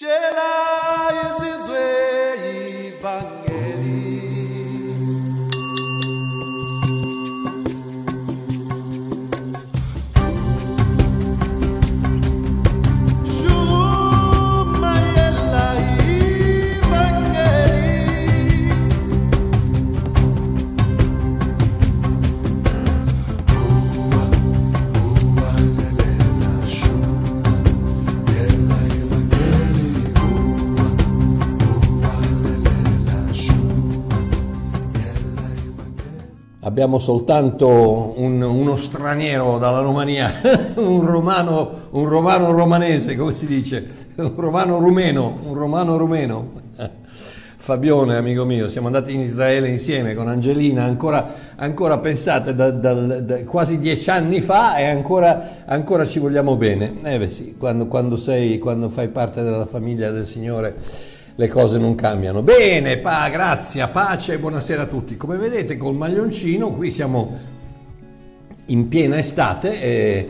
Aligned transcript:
Jedi! 0.00 0.67
Abbiamo 36.78 37.00
soltanto 37.00 38.14
un- 38.18 38.40
uno 38.40 38.76
straniero 38.76 39.58
dalla 39.58 39.80
Romania, 39.80 40.32
un 40.76 41.04
romano, 41.04 41.88
un 41.90 42.08
romano 42.08 42.52
romanese, 42.52 43.16
come 43.16 43.32
si 43.32 43.46
dice? 43.46 43.84
Un 44.14 44.34
romano 44.36 44.78
rumeno, 44.78 45.40
un 45.42 45.54
romano 45.54 45.96
rumeno. 45.96 46.52
Fabione, 47.58 48.14
amico 48.14 48.44
mio, 48.44 48.68
siamo 48.68 48.86
andati 48.86 49.12
in 49.12 49.18
Israele 49.18 49.68
insieme 49.68 50.14
con 50.14 50.28
Angelina, 50.28 50.84
ancora, 50.84 51.34
ancora 51.56 51.98
pensate, 51.98 52.54
da, 52.54 52.70
dal- 52.70 53.24
da- 53.24 53.42
quasi 53.42 53.80
dieci 53.80 54.08
anni 54.10 54.40
fa 54.40 54.76
e 54.76 54.84
ancora, 54.84 55.64
ancora 55.64 56.06
ci 56.06 56.20
vogliamo 56.20 56.54
bene. 56.54 56.92
Eh 57.02 57.18
beh 57.18 57.28
sì, 57.28 57.56
quando, 57.58 57.88
quando 57.88 58.14
sei, 58.16 58.60
quando 58.60 58.88
fai 58.88 59.08
parte 59.08 59.42
della 59.42 59.66
famiglia 59.66 60.12
del 60.12 60.26
Signore 60.26 60.76
le 61.38 61.46
cose 61.46 61.78
non 61.78 61.94
cambiano. 61.94 62.42
Bene, 62.42 62.98
pa, 62.98 63.28
grazie, 63.28 63.86
pace 63.86 64.32
e 64.32 64.38
buonasera 64.38 64.82
a 64.82 64.86
tutti. 64.86 65.16
Come 65.16 65.36
vedete 65.36 65.76
col 65.76 65.94
maglioncino 65.94 66.72
qui 66.72 66.90
siamo 66.90 67.38
in 68.66 68.88
piena 68.88 69.18
estate, 69.18 69.80
eh, 69.80 70.28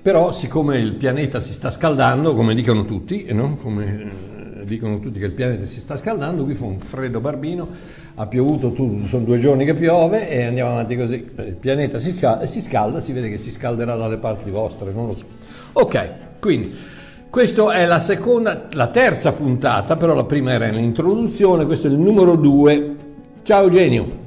però 0.00 0.30
siccome 0.30 0.78
il 0.78 0.92
pianeta 0.92 1.40
si 1.40 1.50
sta 1.50 1.72
scaldando, 1.72 2.36
come 2.36 2.54
dicono 2.54 2.84
tutti, 2.84 3.24
eh, 3.24 3.32
no? 3.32 3.56
come 3.60 4.12
eh, 4.60 4.64
dicono 4.64 5.00
tutti 5.00 5.18
che 5.18 5.26
il 5.26 5.32
pianeta 5.32 5.64
si 5.64 5.80
sta 5.80 5.96
scaldando, 5.96 6.44
qui 6.44 6.54
fa 6.54 6.66
un 6.66 6.78
freddo 6.78 7.18
barbino, 7.18 7.68
ha 8.14 8.26
piovuto, 8.28 8.70
tu- 8.70 9.04
sono 9.04 9.24
due 9.24 9.40
giorni 9.40 9.64
che 9.64 9.74
piove 9.74 10.30
e 10.30 10.44
andiamo 10.44 10.70
avanti 10.70 10.96
così. 10.96 11.26
Il 11.38 11.56
pianeta 11.58 11.98
si, 11.98 12.12
sca- 12.12 12.46
si 12.46 12.60
scalda, 12.62 13.00
si 13.00 13.12
vede 13.12 13.30
che 13.30 13.38
si 13.38 13.50
scalderà 13.50 13.96
dalle 13.96 14.18
parti 14.18 14.48
vostre, 14.50 14.92
non 14.92 15.08
lo 15.08 15.16
so. 15.16 15.24
Ok, 15.72 16.38
quindi 16.38 16.94
questa 17.30 17.72
è 17.72 17.86
la 17.86 18.00
seconda, 18.00 18.68
la 18.72 18.88
terza 18.88 19.32
puntata, 19.32 19.96
però 19.96 20.14
la 20.14 20.24
prima 20.24 20.52
era 20.52 20.68
l'introduzione, 20.68 21.66
questo 21.66 21.86
è 21.86 21.90
il 21.90 21.98
numero 21.98 22.36
due. 22.36 22.96
Ciao 23.42 23.64
Eugenio 23.64 24.24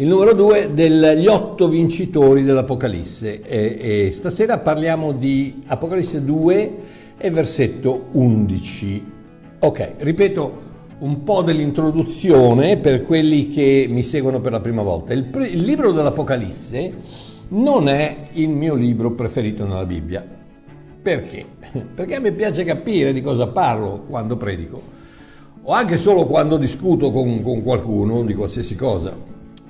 il 0.00 0.06
numero 0.06 0.32
due 0.32 0.70
degli 0.72 1.26
otto 1.26 1.68
vincitori 1.68 2.42
dell'Apocalisse 2.42 3.42
e, 3.42 4.06
e 4.06 4.12
stasera 4.12 4.56
parliamo 4.56 5.12
di 5.12 5.62
Apocalisse 5.66 6.24
2 6.24 6.76
e 7.18 7.30
versetto 7.30 8.06
11. 8.12 9.04
Ok, 9.58 9.92
ripeto 9.98 10.68
un 11.00 11.22
po' 11.22 11.42
dell'introduzione 11.42 12.78
per 12.78 13.02
quelli 13.02 13.50
che 13.50 13.86
mi 13.90 14.02
seguono 14.02 14.40
per 14.40 14.52
la 14.52 14.60
prima 14.60 14.80
volta. 14.80 15.12
Il, 15.12 15.28
il 15.50 15.64
libro 15.64 15.92
dell'Apocalisse 15.92 16.94
non 17.48 17.86
è 17.90 18.16
il 18.32 18.48
mio 18.48 18.74
libro 18.74 19.10
preferito 19.10 19.66
nella 19.66 19.84
Bibbia. 19.84 20.39
Perché? 21.02 21.44
Perché 21.94 22.14
a 22.14 22.20
me 22.20 22.32
piace 22.32 22.64
capire 22.64 23.12
di 23.12 23.20
cosa 23.20 23.46
parlo 23.46 24.04
quando 24.08 24.36
predico 24.36 24.98
o 25.62 25.72
anche 25.72 25.98
solo 25.98 26.26
quando 26.26 26.56
discuto 26.56 27.10
con, 27.10 27.42
con 27.42 27.62
qualcuno 27.62 28.24
di 28.24 28.34
qualsiasi 28.34 28.76
cosa. 28.76 29.14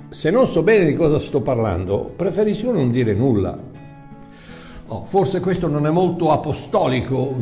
Se 0.09 0.29
non 0.29 0.47
so 0.47 0.63
bene 0.63 0.85
di 0.85 0.93
cosa 0.93 1.19
sto 1.19 1.41
parlando, 1.41 2.13
preferisco 2.15 2.71
non 2.71 2.91
dire 2.91 3.13
nulla. 3.13 3.57
Oh, 4.87 5.03
forse 5.03 5.39
questo 5.39 5.67
non 5.67 5.85
è 5.85 5.89
molto 5.89 6.31
apostolico, 6.31 7.35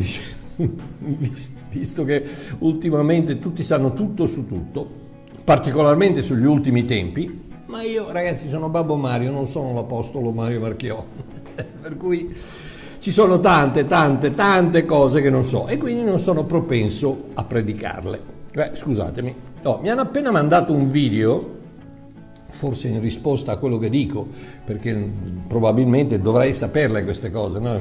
visto 1.70 2.06
che 2.06 2.24
ultimamente 2.60 3.40
tutti 3.40 3.64
sanno 3.64 3.94
tutto 3.94 4.28
su 4.28 4.46
tutto, 4.46 4.88
particolarmente 5.44 6.22
sugli 6.22 6.46
ultimi 6.46 6.86
tempi, 6.86 7.48
ma 7.66 7.82
io 7.82 8.12
ragazzi 8.12 8.50
sono 8.50 8.70
Babbo 8.70 8.96
Mario, 8.96 9.32
non 9.32 9.48
sono 9.48 9.74
l'apostolo 9.74 10.32
Mario 10.32 10.60
Marchiò, 10.60 11.04
per 11.82 11.98
cui 11.98 12.32
ci 13.00 13.12
sono 13.12 13.40
tante, 13.40 13.88
tante, 13.88 14.36
tante 14.36 14.86
cose 14.86 15.22
che 15.22 15.30
non 15.30 15.44
so 15.44 15.68
e 15.68 15.78
quindi 15.78 16.04
non 16.04 16.20
sono 16.20 16.44
propenso 16.44 17.30
a 17.34 17.44
predicarle. 17.44 18.20
Beh, 18.52 18.72
scusatemi, 18.74 19.36
Oh, 19.64 19.80
mi 19.82 19.90
hanno 19.90 20.02
appena 20.02 20.32
mandato 20.32 20.74
un 20.74 20.90
video 20.90 21.58
forse 22.50 22.88
in 22.88 23.00
risposta 23.02 23.52
a 23.52 23.58
quello 23.58 23.78
che 23.78 23.90
dico, 23.90 24.28
perché 24.66 25.12
probabilmente 25.48 26.20
dovrei 26.20 26.54
saperle 26.54 27.04
queste 27.04 27.30
cose, 27.30 27.60
no? 27.60 27.78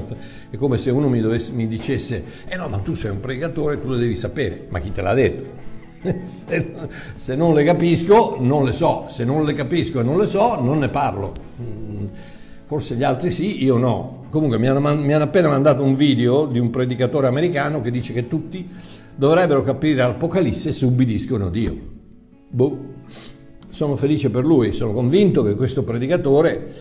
È 0.50 0.56
come 0.56 0.76
se 0.76 0.90
uno 0.90 1.08
mi, 1.08 1.20
dovesse- 1.20 1.52
mi 1.52 1.66
dicesse, 1.66 2.22
eh 2.46 2.56
no, 2.56 2.68
ma 2.68 2.78
tu 2.78 2.94
sei 2.94 3.12
un 3.12 3.20
predicatore, 3.20 3.80
tu 3.80 3.88
le 3.90 3.98
devi 3.98 4.14
sapere, 4.16 4.66
ma 4.68 4.78
chi 4.80 4.92
te 4.92 5.00
l'ha 5.02 5.14
detto? 5.14 5.66
se, 6.46 6.72
se 7.14 7.34
non 7.34 7.54
le 7.54 7.64
capisco, 7.64 8.36
non 8.40 8.64
le 8.64 8.72
so, 8.72 9.06
se 9.08 9.24
non 9.24 9.44
le 9.44 9.52
capisco 9.54 10.00
e 10.00 10.02
non 10.02 10.18
le 10.18 10.26
so, 10.26 10.60
non 10.60 10.78
ne 10.78 10.88
parlo. 10.88 11.32
Mm, 11.60 12.06
Forse 12.64 12.96
gli 12.96 13.02
altri 13.02 13.30
sì, 13.30 13.64
io 13.64 13.78
no. 13.78 14.17
Comunque 14.30 14.58
mi 14.58 14.66
hanno, 14.66 14.80
mi 14.80 15.12
hanno 15.12 15.24
appena 15.24 15.48
mandato 15.48 15.82
un 15.82 15.96
video 15.96 16.46
di 16.46 16.58
un 16.58 16.68
predicatore 16.70 17.26
americano 17.26 17.80
che 17.80 17.90
dice 17.90 18.12
che 18.12 18.28
tutti 18.28 18.68
dovrebbero 19.14 19.62
capire 19.62 19.96
l'Apocalisse 19.96 20.72
se 20.72 20.84
ubbidiscono 20.84 21.48
Dio. 21.48 21.76
Boh 22.50 22.96
sono 23.70 23.96
felice 23.96 24.30
per 24.30 24.44
lui, 24.44 24.72
sono 24.72 24.92
convinto 24.92 25.42
che 25.42 25.54
questo 25.54 25.82
predicatore 25.82 26.72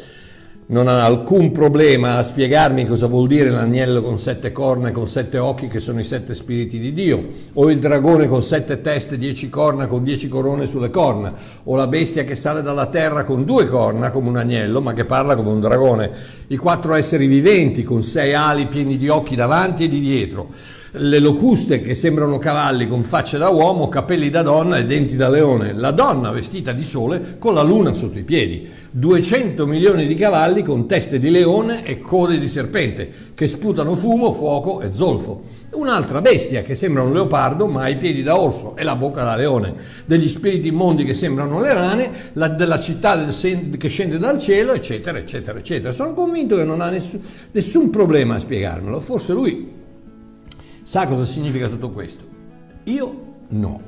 non 0.70 0.90
ha 0.90 1.06
alcun 1.06 1.52
problema 1.52 2.18
a 2.18 2.24
spiegarmi 2.24 2.86
cosa 2.86 3.08
vuol 3.08 3.28
dire 3.28 3.50
l'agnello 3.50 4.02
con 4.02 4.20
sette 4.20 4.52
corna 4.52 4.90
e 4.90 4.92
con 4.92 5.08
sette 5.08 5.38
occhi 5.38 5.70
che 5.70 5.80
sono 5.80 6.02
i 6.02 6.04
sette 6.04 6.36
spiriti 6.36 6.78
di 6.78 6.92
Dio, 6.92 7.22
o 7.54 7.72
il 7.72 7.80
dragone 7.80 8.28
con 8.28 8.44
sette 8.44 8.82
teste, 8.82 9.18
dieci 9.18 9.50
corna 9.50 9.88
con 9.88 10.04
dieci 10.04 10.28
corone 10.28 10.66
sulle 10.66 10.90
corna, 10.90 11.34
o 11.64 11.76
la 11.76 11.88
bestia 11.88 12.26
che 12.26 12.36
sale 12.36 12.62
dalla 12.62 12.88
terra 12.88 13.24
con 13.24 13.46
due 13.46 13.66
corna 13.68 14.12
come 14.12 14.28
un 14.28 14.36
agnello 14.36 14.82
ma 14.82 14.94
che 14.94 15.06
parla 15.06 15.38
come 15.38 15.52
un 15.52 15.62
dragone, 15.62 16.12
i 16.48 16.58
quattro 16.58 16.96
esseri 16.96 17.28
viventi 17.28 17.84
con 17.84 18.04
sei 18.04 18.34
ali 18.34 18.68
pieni 18.68 18.98
di 18.98 19.08
occhi 19.08 19.36
davanti 19.36 19.86
e 19.86 19.88
di 19.88 20.02
dietro, 20.02 20.50
le 20.92 21.20
locuste 21.20 21.82
che 21.82 21.96
sembrano 21.96 22.38
cavalli 22.38 22.88
con 22.88 23.04
facce 23.04 23.38
da 23.38 23.50
uomo, 23.50 23.90
capelli 23.90 24.30
da 24.30 24.42
donna 24.42 24.78
e 24.78 24.86
denti 24.86 25.16
da 25.16 25.30
leone, 25.30 25.74
la 25.74 25.92
donna 25.92 26.32
vestita 26.32 26.72
di 26.72 26.84
sole 26.84 27.36
con 27.38 27.54
la 27.54 27.62
luna 27.62 27.94
sotto 27.94 28.18
i 28.18 28.24
piedi, 28.24 28.68
200 28.92 29.66
milioni 29.68 30.08
di 30.08 30.16
cavalli 30.16 30.64
con 30.64 30.88
teste 30.88 31.20
di 31.20 31.30
leone 31.30 31.84
e 31.86 32.00
code 32.00 32.40
di 32.40 32.48
serpente 32.48 33.26
che 33.36 33.48
sputano 33.48 33.96
fumo, 33.96 34.32
fuoco 34.32 34.82
e 34.82 34.94
zolfo. 34.94 35.44
Un'altra 35.72 36.22
bestia 36.22 36.64
che 36.64 36.76
sembra 36.76 37.04
un 37.04 37.14
leopardo 37.14 37.68
ma 37.68 37.82
ha 37.84 37.90
i 37.90 37.98
piedi 37.98 38.24
da 38.24 38.40
orso 38.40 38.76
e 38.78 38.84
la 38.84 38.96
bocca 38.96 39.24
da 39.24 39.36
leone, 39.36 39.74
degli 40.06 40.30
spiriti 40.30 40.70
immondi 40.70 41.04
che 41.04 41.14
sembrano 41.14 41.60
le 41.60 41.74
rane, 41.74 42.12
la- 42.34 42.48
della 42.48 42.80
città 42.80 43.16
del 43.16 43.34
sen- 43.34 43.78
che 43.78 43.90
scende 43.90 44.18
dal 44.18 44.40
cielo, 44.40 44.72
eccetera, 44.74 45.18
eccetera, 45.18 45.60
eccetera. 45.60 45.92
Sono 45.92 46.14
convinto 46.14 46.56
che 46.56 46.64
non 46.64 46.82
ha 46.82 46.90
nessun, 46.90 47.20
nessun 47.52 47.90
problema 47.90 48.36
a 48.36 48.40
spiegarmelo, 48.40 49.00
forse 49.02 49.34
lui 49.34 49.77
sa 50.88 51.06
cosa 51.06 51.26
significa 51.26 51.68
tutto 51.68 51.90
questo. 51.90 52.24
Io 52.86 53.24
no, 53.50 53.82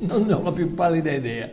non 0.00 0.26
ne 0.26 0.32
ho 0.34 0.42
la 0.42 0.52
più 0.52 0.74
pallida 0.74 1.10
idea. 1.10 1.48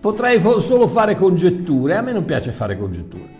Potrei 0.00 0.40
solo 0.40 0.88
fare 0.88 1.14
congetture, 1.14 1.94
a 1.94 2.02
me 2.02 2.10
non 2.10 2.24
piace 2.24 2.50
fare 2.50 2.76
congetture. 2.76 3.34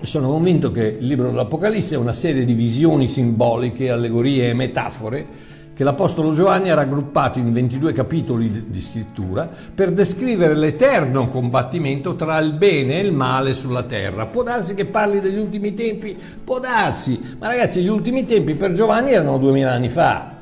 Sono 0.00 0.30
convinto 0.30 0.70
che 0.70 0.96
il 0.98 1.06
libro 1.06 1.26
dell'Apocalisse 1.26 1.96
è 1.96 1.98
una 1.98 2.14
serie 2.14 2.46
di 2.46 2.54
visioni 2.54 3.06
simboliche, 3.06 3.90
allegorie 3.90 4.48
e 4.48 4.54
metafore 4.54 5.26
che 5.74 5.84
l'Apostolo 5.84 6.32
Giovanni 6.32 6.70
ha 6.70 6.74
raggruppato 6.74 7.38
in 7.38 7.52
22 7.52 7.92
capitoli 7.92 8.66
di, 8.68 8.80
scrittura 8.80 9.48
per 9.74 9.90
descrivere 9.92 10.54
l'eterno 10.54 11.28
combattimento 11.28 12.14
tra 12.14 12.38
il 12.38 12.52
bene 12.52 13.00
e 13.00 13.04
il 13.04 13.12
male 13.12 13.54
sulla 13.54 13.82
terra. 13.82 14.26
Può 14.26 14.42
darsi 14.42 14.74
che 14.74 14.86
parli 14.86 15.20
degli 15.20 15.38
ultimi 15.38 15.74
tempi? 15.74 16.16
Può 16.44 16.60
darsi, 16.60 17.36
ma 17.38 17.48
ragazzi 17.48 17.82
gli 17.82 17.88
ultimi 17.88 18.24
tempi 18.24 18.54
per 18.54 18.72
Giovanni 18.72 19.12
erano 19.12 19.38
2000 19.38 19.72
anni 19.72 19.88
fa. 19.88 20.33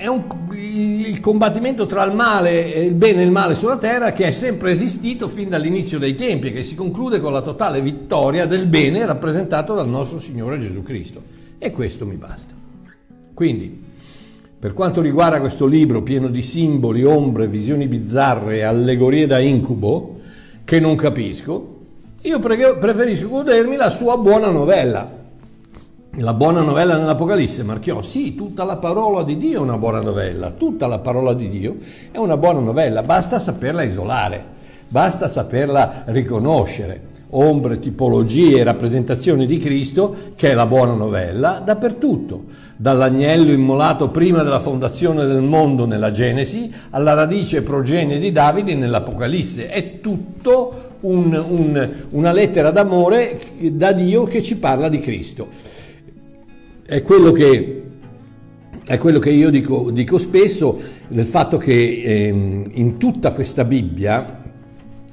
È 0.00 0.06
un- 0.06 0.24
il 0.54 1.20
combattimento 1.20 1.84
tra 1.84 2.02
il 2.04 2.14
male 2.14 2.72
e 2.72 2.86
il 2.86 2.94
bene 2.94 3.20
e 3.20 3.24
il 3.26 3.30
male 3.30 3.54
sulla 3.54 3.76
terra 3.76 4.12
che 4.12 4.28
è 4.28 4.30
sempre 4.30 4.70
esistito 4.70 5.28
fin 5.28 5.50
dall'inizio 5.50 5.98
dei 5.98 6.14
tempi 6.14 6.46
e 6.46 6.52
che 6.52 6.62
si 6.64 6.74
conclude 6.74 7.20
con 7.20 7.34
la 7.34 7.42
totale 7.42 7.82
vittoria 7.82 8.46
del 8.46 8.64
bene 8.64 9.04
rappresentato 9.04 9.74
dal 9.74 9.86
nostro 9.86 10.18
Signore 10.18 10.58
Gesù 10.58 10.82
Cristo. 10.82 11.22
E 11.58 11.70
questo 11.70 12.06
mi 12.06 12.14
basta. 12.14 12.54
Quindi, 13.34 13.78
per 14.58 14.72
quanto 14.72 15.02
riguarda 15.02 15.38
questo 15.38 15.66
libro 15.66 16.02
pieno 16.02 16.28
di 16.28 16.42
simboli, 16.42 17.04
ombre, 17.04 17.46
visioni 17.46 17.86
bizzarre 17.86 18.56
e 18.56 18.62
allegorie 18.62 19.26
da 19.26 19.38
incubo, 19.38 20.18
che 20.64 20.80
non 20.80 20.96
capisco, 20.96 21.76
io 22.22 22.38
pre- 22.38 22.78
preferisco 22.78 23.28
godermi 23.28 23.76
la 23.76 23.90
sua 23.90 24.16
buona 24.16 24.48
novella. 24.48 25.19
La 26.16 26.34
buona 26.34 26.60
novella 26.62 26.98
nell'Apocalisse, 26.98 27.62
Marchiò, 27.62 28.02
sì, 28.02 28.34
tutta 28.34 28.64
la 28.64 28.78
parola 28.78 29.22
di 29.22 29.36
Dio 29.36 29.58
è 29.58 29.62
una 29.62 29.78
buona 29.78 30.00
novella, 30.00 30.50
tutta 30.50 30.88
la 30.88 30.98
parola 30.98 31.34
di 31.34 31.48
Dio 31.48 31.76
è 32.10 32.18
una 32.18 32.36
buona 32.36 32.58
novella, 32.58 33.02
basta 33.02 33.38
saperla 33.38 33.84
isolare, 33.84 34.44
basta 34.88 35.28
saperla 35.28 36.02
riconoscere. 36.06 37.08
Ombre, 37.32 37.78
tipologie, 37.78 38.64
rappresentazioni 38.64 39.46
di 39.46 39.58
Cristo, 39.58 40.16
che 40.34 40.50
è 40.50 40.54
la 40.54 40.66
buona 40.66 40.94
novella, 40.94 41.62
dappertutto, 41.64 42.42
dall'agnello 42.74 43.52
immolato 43.52 44.08
prima 44.08 44.42
della 44.42 44.58
fondazione 44.58 45.26
del 45.26 45.42
mondo 45.42 45.86
nella 45.86 46.10
Genesi, 46.10 46.72
alla 46.90 47.14
radice 47.14 47.62
progenie 47.62 48.18
di 48.18 48.32
Davide 48.32 48.74
nell'Apocalisse, 48.74 49.68
è 49.68 50.00
tutto 50.00 50.88
un, 51.02 51.32
un, 51.32 51.90
una 52.10 52.32
lettera 52.32 52.72
d'amore 52.72 53.38
da 53.70 53.92
Dio 53.92 54.24
che 54.24 54.42
ci 54.42 54.56
parla 54.56 54.88
di 54.88 54.98
Cristo 54.98 55.78
è 56.90 57.02
quello 57.02 57.30
che, 57.30 57.82
è 58.84 58.98
quello 58.98 59.20
che 59.20 59.30
io 59.30 59.48
dico, 59.48 59.92
dico, 59.92 60.18
spesso, 60.18 60.76
del 61.06 61.24
fatto 61.24 61.56
che 61.56 62.02
ehm, 62.04 62.64
in 62.72 62.96
tutta 62.96 63.30
questa 63.30 63.62
Bibbia, 63.62 64.42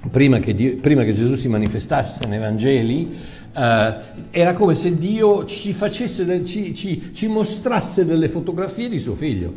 prima 0.10 0.40
che, 0.40 0.56
Dio, 0.56 0.78
prima 0.78 1.04
che 1.04 1.14
Gesù 1.14 1.36
si 1.36 1.48
manifestasse 1.48 2.26
nei 2.26 2.40
Vangeli, 2.40 3.14
eh, 3.56 3.96
era 4.32 4.54
come 4.54 4.74
se 4.74 4.98
Dio 4.98 5.46
ci, 5.46 5.72
facesse, 5.72 6.44
ci, 6.44 6.74
ci, 6.74 7.12
ci, 7.14 7.28
mostrasse 7.28 8.06
delle 8.08 8.28
fotografie 8.28 8.90
di 8.90 8.98
suo 8.98 9.14
figlio, 9.14 9.54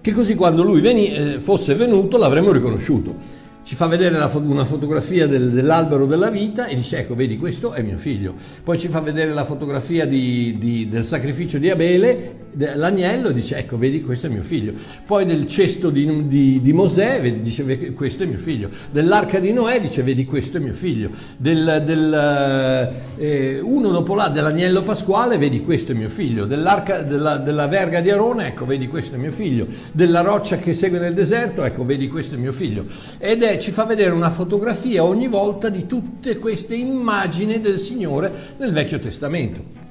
che 0.00 0.12
così 0.12 0.36
quando 0.36 0.62
lui 0.62 0.80
veni, 0.80 1.12
eh, 1.12 1.40
fosse 1.40 1.74
venuto 1.74 2.16
l'avremmo 2.16 2.52
riconosciuto 2.52 3.35
ci 3.66 3.74
fa 3.74 3.88
vedere 3.88 4.14
una 4.14 4.64
fotografia 4.64 5.26
del, 5.26 5.50
dell'albero 5.50 6.06
della 6.06 6.30
vita 6.30 6.66
e 6.66 6.76
dice 6.76 6.98
ecco 6.98 7.16
vedi 7.16 7.36
questo 7.36 7.72
è 7.72 7.82
mio 7.82 7.98
figlio. 7.98 8.34
Poi 8.62 8.78
ci 8.78 8.86
fa 8.86 9.00
vedere 9.00 9.32
la 9.32 9.44
fotografia 9.44 10.06
di, 10.06 10.56
di, 10.56 10.88
del 10.88 11.04
sacrificio 11.04 11.58
di 11.58 11.68
Abele 11.68 12.44
l'agnello 12.56 13.28
e 13.28 13.34
dice 13.34 13.58
ecco 13.58 13.76
vedi 13.76 14.02
questo 14.02 14.28
è 14.28 14.30
mio 14.30 14.42
figlio. 14.42 14.72
Poi 15.04 15.26
del 15.26 15.46
cesto 15.46 15.90
di, 15.90 16.28
di, 16.28 16.60
di 16.62 16.72
Mosè 16.72 17.20
vedi, 17.20 17.42
dice 17.42 17.92
questo 17.92 18.22
è 18.22 18.26
mio 18.26 18.38
figlio. 18.38 18.70
Dell'arca 18.90 19.40
di 19.40 19.52
Noè 19.52 19.80
dice 19.80 20.02
vedi 20.02 20.24
questo 20.24 20.58
è 20.58 20.60
mio 20.60 20.72
figlio. 20.72 21.10
Del, 21.36 21.82
del, 21.84 22.92
eh, 23.18 23.60
uno 23.60 23.90
dopo 23.90 24.14
l'altro 24.14 24.34
dell'agnello 24.34 24.82
pasquale 24.82 25.38
vedi 25.38 25.62
questo 25.62 25.90
è 25.92 25.94
mio 25.94 26.08
figlio. 26.08 26.46
Dell'arca 26.46 27.02
della, 27.02 27.36
della 27.36 27.66
verga 27.66 28.00
di 28.00 28.10
Arone 28.10 28.46
ecco 28.46 28.64
vedi 28.64 28.86
questo 28.86 29.16
è 29.16 29.18
mio 29.18 29.32
figlio. 29.32 29.66
Della 29.92 30.20
roccia 30.20 30.56
che 30.56 30.72
segue 30.72 31.00
nel 31.00 31.14
deserto 31.14 31.64
ecco 31.64 31.84
vedi 31.84 32.08
questo 32.08 32.36
è 32.36 32.38
mio 32.38 32.52
figlio. 32.52 32.86
Ed 33.18 33.42
è 33.42 33.55
ci 33.58 33.70
fa 33.70 33.84
vedere 33.84 34.10
una 34.10 34.30
fotografia 34.30 35.04
ogni 35.04 35.28
volta 35.28 35.68
di 35.68 35.86
tutte 35.86 36.38
queste 36.38 36.74
immagini 36.74 37.60
del 37.60 37.78
Signore 37.78 38.32
nel 38.58 38.72
Vecchio 38.72 38.98
Testamento. 38.98 39.84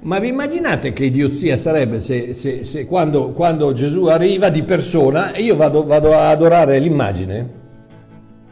Ma 0.00 0.20
vi 0.20 0.28
immaginate 0.28 0.92
che 0.92 1.06
idiozia 1.06 1.56
sarebbe 1.56 2.00
se, 2.00 2.32
se, 2.32 2.64
se 2.64 2.86
quando, 2.86 3.32
quando, 3.32 3.72
Gesù 3.72 4.04
arriva 4.04 4.48
di 4.48 4.62
persona 4.62 5.32
e 5.32 5.42
io 5.42 5.56
vado, 5.56 5.84
vado 5.84 6.14
a 6.14 6.30
adorare 6.30 6.78
l'immagine? 6.78 7.56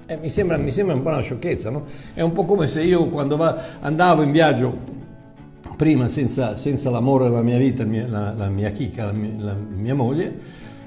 Eh, 0.06 0.16
mi, 0.16 0.28
sembra, 0.28 0.56
mi, 0.56 0.70
sembra, 0.70 0.96
un 0.96 1.02
po' 1.02 1.08
una 1.10 1.20
sciocchezza, 1.20 1.70
no? 1.70 1.84
È 2.14 2.20
un 2.20 2.32
po' 2.32 2.44
come 2.44 2.66
se 2.66 2.82
io 2.82 3.08
quando 3.08 3.36
va, 3.36 3.56
andavo 3.80 4.22
in 4.22 4.32
viaggio, 4.32 4.76
prima 5.76 6.08
senza, 6.08 6.56
senza 6.56 6.90
l'amore 6.90 7.24
della 7.24 7.42
mia 7.42 7.58
vita, 7.58 7.84
la, 7.84 8.32
la 8.36 8.48
mia 8.48 8.70
chicca, 8.70 9.04
la 9.04 9.12
mia, 9.12 9.30
la 9.38 9.54
mia 9.54 9.94
moglie, 9.94 10.38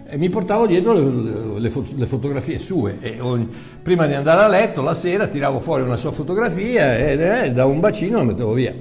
e 0.10 0.18
mi 0.18 0.30
portavo 0.30 0.66
dietro 0.66 0.94
le, 0.94 1.60
le, 1.60 1.72
le 1.96 2.06
fotografie 2.06 2.58
sue. 2.58 2.98
E 3.00 3.20
ogni, 3.20 3.48
prima 3.82 4.08
di 4.08 4.14
andare 4.14 4.42
a 4.42 4.48
letto 4.48 4.82
la 4.82 4.94
sera 4.94 5.28
tiravo 5.28 5.60
fuori 5.60 5.84
una 5.84 5.98
sua 5.98 6.12
fotografia 6.12 6.98
e 6.98 7.46
eh, 7.46 7.52
da 7.52 7.66
un 7.66 7.80
bacino 7.80 8.18
la 8.18 8.24
mettevo 8.24 8.54
via. 8.54 8.74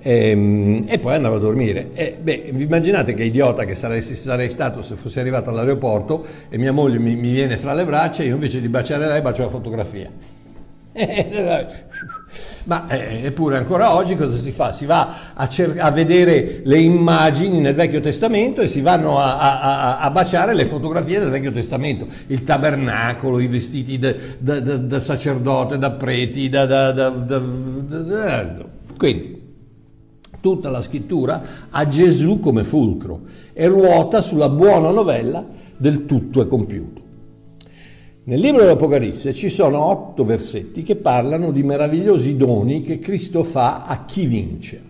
E, 0.00 0.30
ehm, 0.30 0.84
e 0.86 0.98
poi 0.98 1.14
andavo 1.14 1.36
a 1.36 1.38
dormire. 1.38 1.90
E, 1.94 2.16
beh, 2.20 2.52
immaginate 2.54 3.14
che 3.14 3.24
idiota 3.24 3.64
che 3.64 3.74
sarei, 3.74 4.00
sarei, 4.00 4.50
stato 4.50 4.82
se 4.82 4.94
fossi 4.94 5.18
arrivato 5.18 5.50
all'aeroporto 5.50 6.24
e 6.48 6.56
mia 6.56 6.72
moglie 6.72 6.98
mi, 6.98 7.16
mi 7.16 7.32
viene 7.32 7.56
fra 7.56 7.74
le 7.74 7.84
braccia 7.84 8.22
e 8.22 8.26
io 8.26 8.34
invece 8.34 8.60
di 8.60 8.68
baciare 8.68 9.06
lei 9.06 9.20
bacio 9.22 9.42
la 9.42 9.48
fotografia 9.48 10.35
ma 12.64 12.88
eh, 12.88 13.26
eppure 13.26 13.58
ancora 13.58 13.94
oggi 13.94 14.16
cosa 14.16 14.36
si 14.36 14.50
fa? 14.50 14.72
Si 14.72 14.86
va 14.86 15.32
a, 15.34 15.46
cer- 15.48 15.78
a, 15.78 15.90
vedere 15.90 16.62
le 16.64 16.80
immagini 16.80 17.60
nel 17.60 17.74
Vecchio 17.74 18.00
Testamento 18.00 18.62
e 18.62 18.68
si 18.68 18.80
vanno 18.80 19.18
a, 19.18 19.38
a, 19.38 19.98
a, 19.98 20.10
baciare 20.10 20.54
le 20.54 20.64
fotografie 20.64 21.18
del 21.18 21.30
Vecchio 21.30 21.52
Testamento, 21.52 22.06
il 22.28 22.44
tabernacolo, 22.44 23.40
i 23.40 23.46
vestiti 23.46 23.98
da, 23.98 24.14
da, 24.38 24.60
da, 24.60 24.76
da 24.76 25.00
sacerdote, 25.00 25.78
da 25.78 25.90
preti, 25.90 26.50
quindi 28.96 29.44
tutta 30.40 30.70
la 30.70 30.80
scrittura 30.80 31.42
ha 31.70 31.88
Gesù 31.88 32.40
come 32.40 32.64
fulcro 32.64 33.22
e 33.52 33.66
ruota 33.66 34.20
sulla 34.20 34.48
buona 34.48 34.90
novella 34.90 35.44
del 35.76 36.06
tutto 36.06 36.40
è 36.40 36.46
compiuto. 36.46 37.05
Nel 38.28 38.40
libro 38.40 38.62
dell'Apocalisse 38.62 39.32
ci 39.32 39.48
sono 39.48 39.84
otto 39.84 40.24
versetti 40.24 40.82
che 40.82 40.96
parlano 40.96 41.52
di 41.52 41.62
meravigliosi 41.62 42.36
doni 42.36 42.82
che 42.82 42.98
Cristo 42.98 43.44
fa 43.44 43.84
a 43.84 44.04
chi 44.04 44.26
vince. 44.26 44.82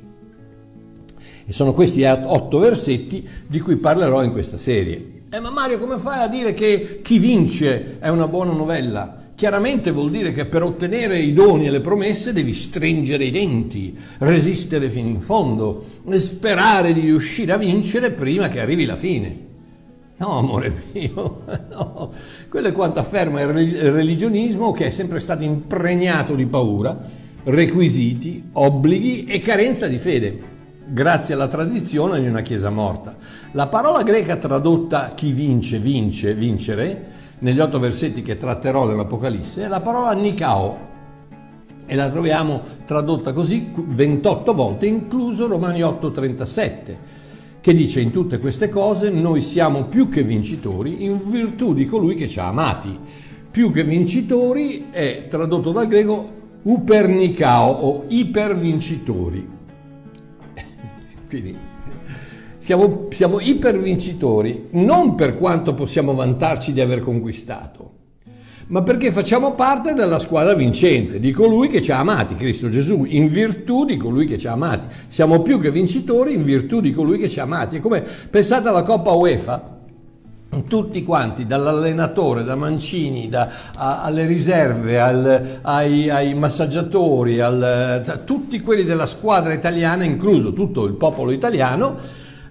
E 1.45 1.53
sono 1.53 1.75
questi 1.75 2.03
otto 2.03 2.59
versetti 2.59 3.29
di 3.47 3.61
cui 3.61 3.77
parlerò 3.77 4.25
in 4.25 4.33
questa 4.33 4.57
serie. 4.57 5.25
Eh, 5.29 5.41
ma 5.41 5.51
Mario, 5.51 5.79
come 5.79 5.99
fai 5.99 6.23
a 6.23 6.29
dire 6.29 6.55
che 6.55 7.01
chi 7.03 7.19
vince 7.19 7.99
è 7.99 8.09
una 8.09 8.27
buona 8.27 8.53
novella? 8.53 9.25
Chiaramente 9.35 9.91
vuol 9.91 10.11
dire 10.11 10.33
che 10.33 10.47
per 10.47 10.63
ottenere 10.63 11.19
i 11.19 11.35
doni 11.35 11.67
e 11.67 11.71
le 11.71 11.81
promesse 11.81 12.33
devi 12.33 12.55
stringere 12.55 13.27
i 13.27 13.31
denti, 13.31 13.95
resistere 14.21 14.89
fino 14.89 15.09
in 15.09 15.21
fondo 15.21 15.85
e 16.09 16.19
sperare 16.21 16.95
di 16.95 17.01
riuscire 17.01 17.53
a 17.53 17.59
vincere 17.59 18.13
prima 18.13 18.49
che 18.49 18.61
arrivi 18.61 18.87
la 18.87 18.97
fine. 18.97 19.46
No, 20.19 20.39
amore 20.39 20.73
mio, 20.93 21.43
no. 21.69 22.11
Quello 22.49 22.69
è 22.69 22.73
quanto 22.73 23.01
afferma 23.01 23.43
il 23.43 23.93
religionismo 23.93 24.73
che 24.73 24.87
è 24.87 24.91
sempre 24.91 25.21
stato 25.21 25.43
impregnato 25.43 26.35
di 26.35 26.47
paura, 26.47 26.99
requisiti, 27.45 28.49
obblighi 28.53 29.27
e 29.27 29.41
carenza 29.41 29.87
di 29.89 29.99
fede, 29.99 30.39
grazie 30.87 31.35
alla 31.35 31.49
tradizione 31.49 32.19
di 32.19 32.29
una 32.29 32.41
Chiesa 32.41 32.71
morta. 32.71 33.15
La 33.53 33.67
parola 33.67 34.03
greca 34.03 34.37
tradotta 34.37 35.13
chi 35.15 35.33
vince, 35.33 35.79
vince, 35.79 36.35
vincere, 36.35 37.15
negli 37.41 37.61
otto 37.61 37.79
versetti 37.79 38.23
che 38.23 38.39
tratterò 38.39 38.87
nell'Apocalisse, 38.87 39.65
è 39.65 39.69
la 39.69 39.81
parola 39.81 40.13
nikao, 40.13 40.95
e 41.85 41.95
la 41.95 42.09
troviamo 42.09 42.63
tradotta 42.87 43.35
così 43.35 43.71
28 43.75 44.55
volte, 44.55 44.87
incluso 44.87 45.47
Romani 45.47 45.83
8:37 45.83 46.97
che 47.67 47.75
dice 47.75 48.01
in 48.01 48.13
tutte 48.13 48.39
queste 48.39 48.69
cose 48.69 49.11
noi 49.11 49.41
siamo 49.41 49.87
più 49.87 50.09
che 50.09 50.23
vincitori 50.23 51.03
in 51.05 51.19
virtù 51.29 51.75
di 51.75 51.85
colui 51.85 52.15
che 52.15 52.29
ci 52.29 52.39
ha 52.39 52.47
amati. 52.47 52.97
Più 53.51 53.73
che 53.73 53.83
vincitori 53.83 54.87
è 54.93 55.27
tradotto 55.29 55.73
dal 55.73 55.89
greco 55.89 56.31
upernicao 56.63 57.73
o 57.73 58.05
ipervincitori. 58.07 59.49
Quindi 61.29 61.57
siamo, 62.59 63.09
siamo 63.11 63.41
ipervincitori 63.41 64.69
non 64.71 65.17
per 65.17 65.35
quanto 65.35 65.75
possiamo 65.75 66.15
vantarci 66.15 66.73
di 66.73 66.81
aver 66.81 67.01
conquistato, 67.01 67.95
ma 68.69 68.83
perché 68.83 69.13
facciamo 69.13 69.53
parte 69.55 69.95
della 69.95 70.19
squadra 70.19 70.55
vincente, 70.55 71.21
di 71.21 71.31
colui 71.31 71.69
che 71.69 71.81
ci 71.81 71.93
ha 71.93 71.99
amati, 71.99 72.35
Cristo 72.35 72.69
Gesù, 72.69 73.05
in 73.05 73.29
virtù 73.29 73.85
di 73.85 73.97
colui 73.97 74.27
che 74.27 74.39
ci 74.39 74.49
ha 74.49 74.53
amati. 74.53 74.87
Siamo 75.07 75.41
più 75.43 75.61
che 75.61 75.71
vincitori 75.71 76.35
in 76.35 76.43
virtù 76.43 76.81
di 76.81 76.93
colui 76.93 77.19
che 77.19 77.29
ci 77.29 77.39
ha 77.39 77.45
amati. 77.45 77.77
È 77.77 77.81
come 77.81 78.03
pensate 78.29 78.67
alla 78.69 78.83
Coppa 78.83 79.13
UEFA, 79.13 79.75
tutti 80.67 81.05
quanti, 81.05 81.47
dall'allenatore, 81.47 82.43
da 82.43 82.57
Mancini, 82.57 83.29
da, 83.29 83.51
a, 83.77 84.03
alle 84.03 84.27
riserve, 84.27 84.99
al, 84.99 85.59
ai, 85.63 86.11
ai, 86.11 86.35
massaggiatori, 86.35 87.39
al, 87.41 88.23
tutti 88.25 88.61
quelli 88.61 88.83
della 88.83 89.07
squadra 89.07 89.53
italiana, 89.53 90.03
incluso 90.03 90.53
tutto 90.53 90.87
il 90.87 90.95
popolo 90.95 91.31
italiano, 91.31 91.99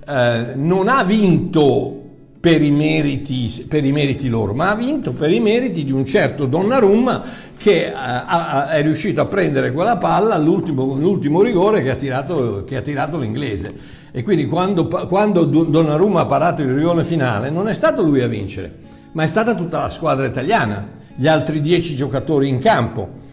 eh, 0.08 0.54
non 0.56 0.88
ha 0.88 1.04
vinto 1.04 2.04
per 2.46 2.62
i, 2.62 2.70
meriti, 2.70 3.66
per 3.68 3.84
i 3.84 3.92
meriti 3.92 4.30
loro, 4.30 4.54
ma 4.54 4.70
ha 4.70 4.76
vinto 4.76 5.14
per 5.14 5.32
i 5.32 5.40
meriti 5.40 5.84
di 5.84 5.92
un 5.92 6.06
certo 6.06 6.46
Donnarumma 6.46 7.24
che 7.58 7.92
ha, 7.92 8.70
è 8.70 8.84
riuscito 8.84 9.20
a 9.20 9.26
prendere 9.26 9.72
quella 9.72 9.98
palla 9.98 10.36
all'ultimo 10.36 11.42
rigore 11.42 11.82
che 11.82 11.90
ha, 11.90 11.96
tirato, 11.96 12.64
che 12.64 12.76
ha 12.76 12.82
tirato 12.82 13.18
l'inglese. 13.18 13.74
E 14.12 14.22
quindi 14.22 14.46
quando, 14.46 14.88
quando 14.88 15.46
Donnarumma 15.46 16.20
ha 16.20 16.26
parato 16.28 16.62
il 16.62 16.72
rigore 16.72 17.04
finale 17.04 17.50
non 17.50 17.68
è 17.68 17.74
stato 17.74 18.04
lui 18.04 18.22
a 18.22 18.28
vincere, 18.28 18.72
ma 19.14 19.24
è 19.24 19.28
stata 19.28 19.56
tutta 19.56 19.82
la 19.82 19.90
squadra 19.90 20.28
italiana, 20.28 20.88
gli 21.16 21.26
altri 21.26 21.62
dieci 21.62 21.96
giocatori 21.96 22.48
in 22.48 22.60
campo 22.60 23.24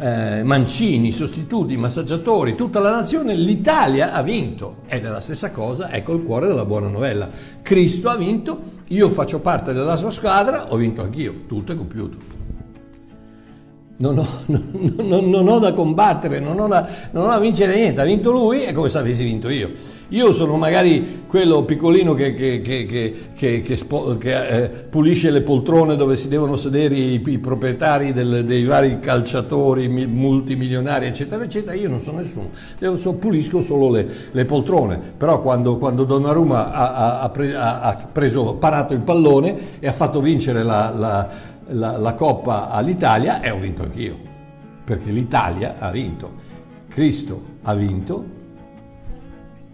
eh, 0.00 0.42
Mancini, 0.42 1.12
sostituti, 1.12 1.76
massaggiatori, 1.76 2.54
tutta 2.54 2.80
la 2.80 2.90
nazione, 2.90 3.34
l'Italia 3.34 4.12
ha 4.12 4.22
vinto. 4.22 4.78
Ed 4.86 5.04
è 5.04 5.08
la 5.08 5.20
stessa 5.20 5.50
cosa, 5.50 5.92
ecco 5.92 6.14
il 6.14 6.22
cuore 6.22 6.46
della 6.46 6.64
buona 6.64 6.88
novella. 6.88 7.28
Cristo 7.62 8.08
ha 8.08 8.16
vinto, 8.16 8.60
io 8.88 9.08
faccio 9.08 9.40
parte 9.40 9.72
della 9.72 9.96
sua 9.96 10.10
squadra, 10.10 10.72
ho 10.72 10.76
vinto 10.76 11.02
anch'io, 11.02 11.42
tutto 11.46 11.72
è 11.72 11.76
compiuto. 11.76 12.49
Non 14.00 14.18
ho, 14.18 14.26
non, 14.46 14.94
non- 14.96 15.28
non 15.30 15.48
ho 15.48 15.58
da 15.58 15.72
combattere, 15.74 16.40
non 16.40 16.58
ho 16.58 16.66
da, 16.66 16.86
non 17.12 17.24
ho 17.24 17.28
da 17.28 17.38
vincere 17.38 17.74
niente, 17.74 18.00
ha 18.00 18.04
vinto 18.04 18.30
lui 18.30 18.64
e 18.64 18.72
come 18.72 18.88
se 18.88 18.98
avessi 18.98 19.24
vinto 19.24 19.48
io. 19.48 19.70
Io 20.12 20.32
sono 20.32 20.56
magari 20.56 21.22
quello 21.28 21.62
piccolino 21.62 22.14
che, 22.14 22.34
che- 22.34 22.60
che- 22.62 23.62
che- 23.62 23.76
spo- 23.76 24.18
eh, 24.20 24.68
pulisce 24.90 25.30
le 25.30 25.42
poltrone 25.42 25.94
dove 25.94 26.16
si 26.16 26.26
devono 26.26 26.56
sedere 26.56 26.96
i, 26.96 27.22
i 27.24 27.38
proprietari 27.38 28.12
del- 28.12 28.44
dei 28.44 28.64
vari 28.64 28.98
calciatori 28.98 29.86
mi- 29.86 30.06
multimilionari, 30.06 31.06
eccetera, 31.06 31.44
eccetera. 31.44 31.74
Io 31.76 31.88
non 31.88 32.00
sono 32.00 32.18
nessuno, 32.18 32.48
io 32.80 32.96
so- 32.96 33.12
pulisco 33.12 33.62
solo 33.62 33.88
le, 33.90 34.06
le 34.32 34.44
poltrone. 34.46 34.98
Però 35.16 35.40
quando, 35.42 35.76
quando 35.78 36.02
Donnarumma 36.02 36.72
ha, 36.72 36.92
ha- 36.94 37.20
ha 37.20 37.28
pre- 37.28 37.54
ha- 37.54 38.08
preso, 38.10 38.54
parato 38.54 38.94
il 38.94 39.00
pallone 39.00 39.56
e 39.78 39.86
ha 39.86 39.92
fatto 39.92 40.20
vincere 40.20 40.64
la, 40.64 40.92
la- 40.92 41.28
la- 41.70 41.96
la 41.96 42.14
Coppa 42.14 42.70
all'Italia, 42.70 43.40
e 43.40 43.50
ho 43.50 43.58
vinto 43.58 43.82
anch'io, 43.82 44.16
perché 44.84 45.10
l'Italia 45.10 45.76
ha 45.78 45.90
vinto, 45.90 46.32
Cristo 46.88 47.42
ha 47.62 47.74
vinto, 47.74 48.24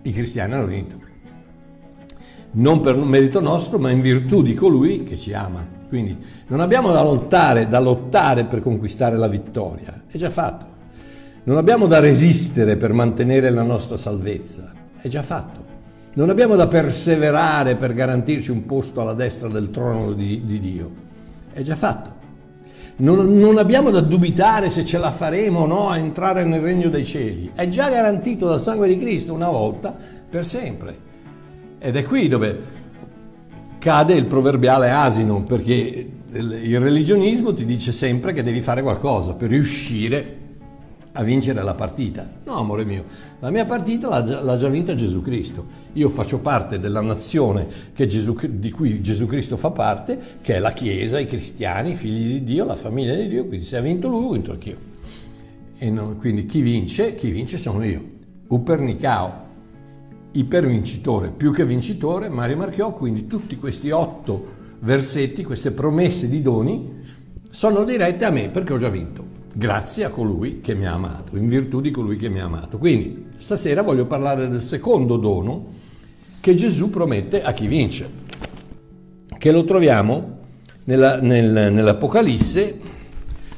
i 0.03 0.13
cristiani 0.13 0.55
hanno 0.55 0.67
vinto. 0.67 1.05
Non 2.53 2.81
per 2.81 2.97
merito 2.97 3.41
nostro, 3.41 3.79
ma 3.79 3.91
in 3.91 4.01
virtù 4.01 4.43
di 4.43 4.55
colui 4.55 5.05
che 5.05 5.17
ci 5.17 5.35
ama. 5.35 5.75
Quindi 5.89 6.17
non 6.49 6.61
abbiamo 6.61 6.91
da 6.91 7.03
lottare, 7.03 7.69
da 7.69 7.79
lottare 7.81 8.45
per 8.45 8.61
conquistare 8.61 9.17
la 9.17 9.29
vittoria, 9.29 10.05
è 10.09 10.17
già 10.17 10.31
fatto. 10.31 10.75
Non 11.45 11.59
abbiamo 11.59 11.87
da 11.87 12.01
resistere 12.01 12.77
per 12.77 12.93
mantenere 12.93 13.51
la 13.51 13.63
nostra 13.63 13.97
salvezza, 13.97 14.73
è 15.01 15.07
già 15.09 15.23
fatto. 15.23 15.65
Non 16.15 16.31
abbiamo 16.31 16.57
da 16.57 16.67
perseverare 16.67 17.77
per 17.77 17.95
garantirci 17.95 18.51
un 18.51 18.65
posto 18.67 19.01
alla 19.01 19.13
destra 19.13 19.49
del 19.49 19.71
trono 19.71 20.13
di, 20.13 20.43
di 20.45 20.59
Dio, 20.59 20.91
è 21.57 21.63
già 21.63 21.75
fatto. 21.75 22.25
Non, 22.97 23.39
non 23.39 23.57
abbiamo 23.57 23.91
da 23.91 24.01
dubitare 24.01 24.69
se 24.69 24.85
ce 24.85 24.99
la 24.99 25.11
faremo 25.11 25.61
o 25.61 25.67
no 25.67 25.89
a 25.89 25.97
entrare 25.97 26.45
nel 26.45 26.61
regno 26.61 26.91
dei 26.91 27.05
cieli. 27.05 27.51
È 27.55 27.67
già 27.69 27.89
garantito 27.89 28.47
dal 28.47 28.61
sangue 28.61 28.89
di 28.89 28.99
Cristo 28.99 29.33
una 29.33 29.49
volta 29.49 29.95
per 30.29 30.45
sempre. 30.45 31.05
Ed 31.79 31.97
è 31.97 32.05
qui 32.05 32.29
dove 32.29 32.75
cade 33.79 34.15
il 34.15 34.27
proverbiale 34.27 34.91
asino, 34.91 35.43
perché 35.43 36.11
il 36.31 36.81
religionismo 36.81 37.55
ti 37.55 37.65
dice 37.65 37.91
sempre 37.93 38.35
che 38.35 38.43
devi 38.43 38.61
fare 38.61 38.83
qualcosa 38.83 39.33
per 39.33 39.49
riuscire 39.49 40.39
a 41.13 41.23
vincere 41.23 41.63
la 41.63 41.75
partita. 41.75 42.29
No, 42.45 42.59
amore 42.59 42.85
mio, 42.85 43.05
la 43.41 43.51
mia 43.51 43.65
partita 43.65 44.09
l'ha 44.09 44.41
l'ha 44.43 44.57
già 44.57 44.69
vinta 44.69 44.95
Gesù 44.95 45.21
Cristo. 45.21 45.85
Io 45.95 46.09
faccio 46.09 46.39
parte 46.39 46.79
della 46.79 47.01
nazione 47.01 47.67
Gesù- 47.95 48.47
di 48.47 48.71
cui 48.71 49.01
Gesù 49.01 49.27
Cristo 49.27 49.57
fa 49.57 49.71
parte, 49.71 50.19
che 50.41 50.55
è 50.55 50.59
la 50.59 50.73
Chiesa, 50.73 51.19
i 51.19 51.27
cristiani, 51.27 51.91
i 51.91 51.95
figli 51.95 52.33
di 52.33 52.45
Dio, 52.45 52.65
la 52.65 52.77
famiglia 52.77 53.15
di 53.15 53.29
Dio, 53.29 53.47
quindi 53.47 53.65
se 53.65 53.77
ha 53.77 53.81
vinto 53.81 54.09
lui, 54.09 54.25
ho 54.25 54.31
vinto 54.33 54.53
anch'io. 54.53 54.77
Non- 55.81 56.17
quindi 56.19 56.47
chi 56.47 56.63
vince, 56.63 57.15
chi 57.15 57.31
vince 57.31 57.59
sono 57.59 57.85
io. 57.85 58.03
Upernicao, 58.49 59.45
ipervincitore, 60.33 61.31
più 61.31 61.53
che 61.53 61.65
vincitore, 61.65 62.29
Mario 62.29 62.57
Marchiò, 62.57 62.93
quindi 62.93 63.27
tutti 63.27 63.57
questi 63.57 63.91
otto 63.91 64.55
versetti, 64.81 65.45
queste 65.45 65.73
promesse 65.73 66.29
di 66.29 66.43
doni, 66.43 67.05
sono 67.51 67.85
dirette 67.85 68.25
a 68.25 68.31
me 68.31 68.51
perché 68.51 68.75
ho 68.75 68.79
già 68.79 68.89
vinto, 68.91 69.25
grazie 69.59 70.05
a 70.05 70.11
colui 70.11 70.61
che 70.61 70.75
mi 70.75 70.87
ha 70.87 70.93
amato, 70.93 71.35
in 71.35 71.49
virtù 71.49 71.81
di 71.81 71.91
colui 71.91 72.19
che 72.19 72.29
mi 72.29 72.41
ha 72.41 72.45
amato. 72.45 72.77
Quindi 72.77 73.29
stasera 73.39 73.81
voglio 73.81 74.05
parlare 74.05 74.49
del 74.49 74.61
secondo 74.61 75.17
dono 75.17 75.73
che 76.41 76.55
Gesù 76.55 76.91
promette 76.91 77.43
a 77.43 77.55
chi 77.55 77.67
vince, 77.67 78.07
che 79.39 79.53
lo 79.53 79.65
troviamo 79.65 80.41
nella- 80.85 81.21
nel- 81.21 81.73
nell'Apocalisse 81.73 82.81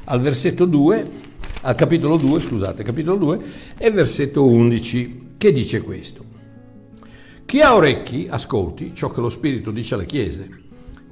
al 0.05 0.21
versetto 0.21 0.63
2, 0.63 1.05
al 1.63 1.75
capitolo 1.75 2.15
2, 2.15 2.39
scusate, 2.39 2.81
capitolo 2.81 3.17
2 3.17 3.39
e 3.77 3.91
versetto 3.91 4.45
11, 4.45 5.33
che 5.37 5.51
dice 5.51 5.81
questo. 5.81 6.23
Chi 7.45 7.59
ha 7.59 7.75
orecchi, 7.75 8.27
ascolti 8.29 8.91
ciò 8.93 9.09
che 9.09 9.19
lo 9.19 9.29
Spirito 9.29 9.69
dice 9.69 9.95
alle 9.95 10.05
chiese. 10.05 10.49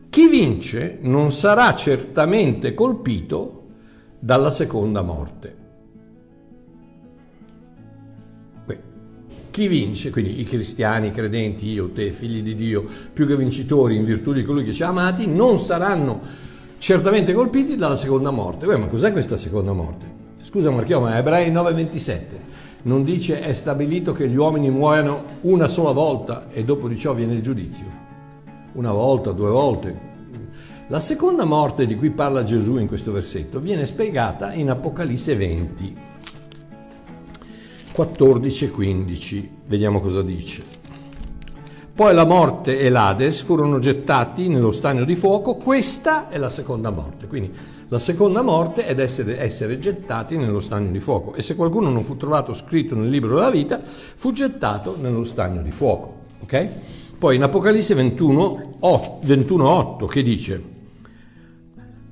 Chi 0.10 0.30
vince 0.30 1.00
non 1.02 1.30
sarà 1.32 1.76
certamente 1.76 2.74
colpito 2.74 3.57
dalla 4.28 4.50
seconda 4.50 5.02
morte. 5.02 5.56
Chi 9.50 9.68
vince, 9.68 10.10
quindi 10.12 10.42
i 10.42 10.44
cristiani, 10.44 11.08
i 11.08 11.12
credenti, 11.12 11.66
io, 11.68 11.90
te, 11.92 12.12
figli 12.12 12.44
di 12.44 12.54
Dio, 12.54 12.86
più 13.14 13.26
che 13.26 13.38
vincitori 13.38 13.96
in 13.96 14.04
virtù 14.04 14.34
di 14.34 14.44
colui 14.44 14.66
che 14.66 14.74
ci 14.74 14.84
ha 14.84 14.90
amati, 14.90 15.28
non 15.28 15.58
saranno 15.58 16.20
certamente 16.78 17.32
colpiti 17.32 17.78
dalla 17.78 17.96
seconda 17.96 18.30
morte. 18.30 18.66
Beh, 18.66 18.76
ma 18.76 18.88
cos'è 18.88 19.14
questa 19.14 19.38
seconda 19.38 19.72
morte? 19.72 20.06
Scusa 20.42 20.72
Marchiò, 20.72 21.00
ma 21.00 21.18
Ebrei 21.18 21.50
9:27 21.50 22.20
non 22.84 23.04
dice 23.04 23.40
è 23.40 23.54
stabilito 23.54 24.12
che 24.12 24.28
gli 24.28 24.36
uomini 24.36 24.70
muoiano 24.70 25.24
una 25.42 25.68
sola 25.68 25.92
volta 25.92 26.52
e 26.52 26.66
dopo 26.66 26.90
di 26.90 26.98
ciò 26.98 27.14
viene 27.14 27.34
il 27.34 27.42
giudizio? 27.42 27.86
Una 28.74 28.92
volta, 28.92 29.32
due 29.32 29.50
volte. 29.50 30.17
La 30.90 31.02
seconda 31.02 31.44
morte 31.44 31.86
di 31.86 31.98
cui 31.98 32.12
parla 32.12 32.44
Gesù 32.44 32.78
in 32.78 32.88
questo 32.88 33.12
versetto 33.12 33.60
viene 33.60 33.86
spiegata 33.86 34.54
in 34.54 34.70
Apocalisse 34.70 35.36
20, 35.36 35.96
14 37.92 38.64
e 38.64 38.70
15. 38.70 39.52
Vediamo 39.66 40.00
cosa 40.00 40.22
dice. 40.22 40.64
Poi 41.94 42.14
la 42.14 42.24
morte 42.24 42.80
e 42.80 42.88
l'Ades 42.88 43.42
furono 43.42 43.80
gettati 43.80 44.48
nello 44.48 44.72
stagno 44.72 45.04
di 45.04 45.16
fuoco, 45.16 45.56
questa 45.56 46.30
è 46.30 46.38
la 46.38 46.48
seconda 46.48 46.90
morte. 46.90 47.28
Quindi 47.28 47.52
la 47.90 48.00
seconda 48.00 48.42
morte 48.42 48.86
è 48.86 48.98
essere, 48.98 49.42
essere 49.42 49.80
gettati 49.80 50.38
nello 50.38 50.62
stagno 50.62 50.90
di 50.90 51.02
fuoco. 51.02 51.34
E 51.34 51.42
se 51.42 51.58
qualcuno 51.58 51.90
non 51.90 52.06
fu 52.06 52.16
trovato 52.16 52.54
scritto 52.54 52.96
nel 52.96 53.10
libro 53.10 53.36
della 53.36 53.52
vita, 53.52 53.82
fu 53.84 54.32
gettato 54.32 54.96
nello 54.98 55.26
stagno 55.26 55.62
di 55.62 55.72
fuoco. 55.72 56.20
Ok? 56.44 56.68
Poi 57.20 57.36
in 57.36 57.44
Apocalisse 57.44 57.94
21, 57.94 58.76
8, 58.80 59.20
21, 59.24 59.70
8 59.70 60.06
che 60.06 60.24
dice 60.24 60.76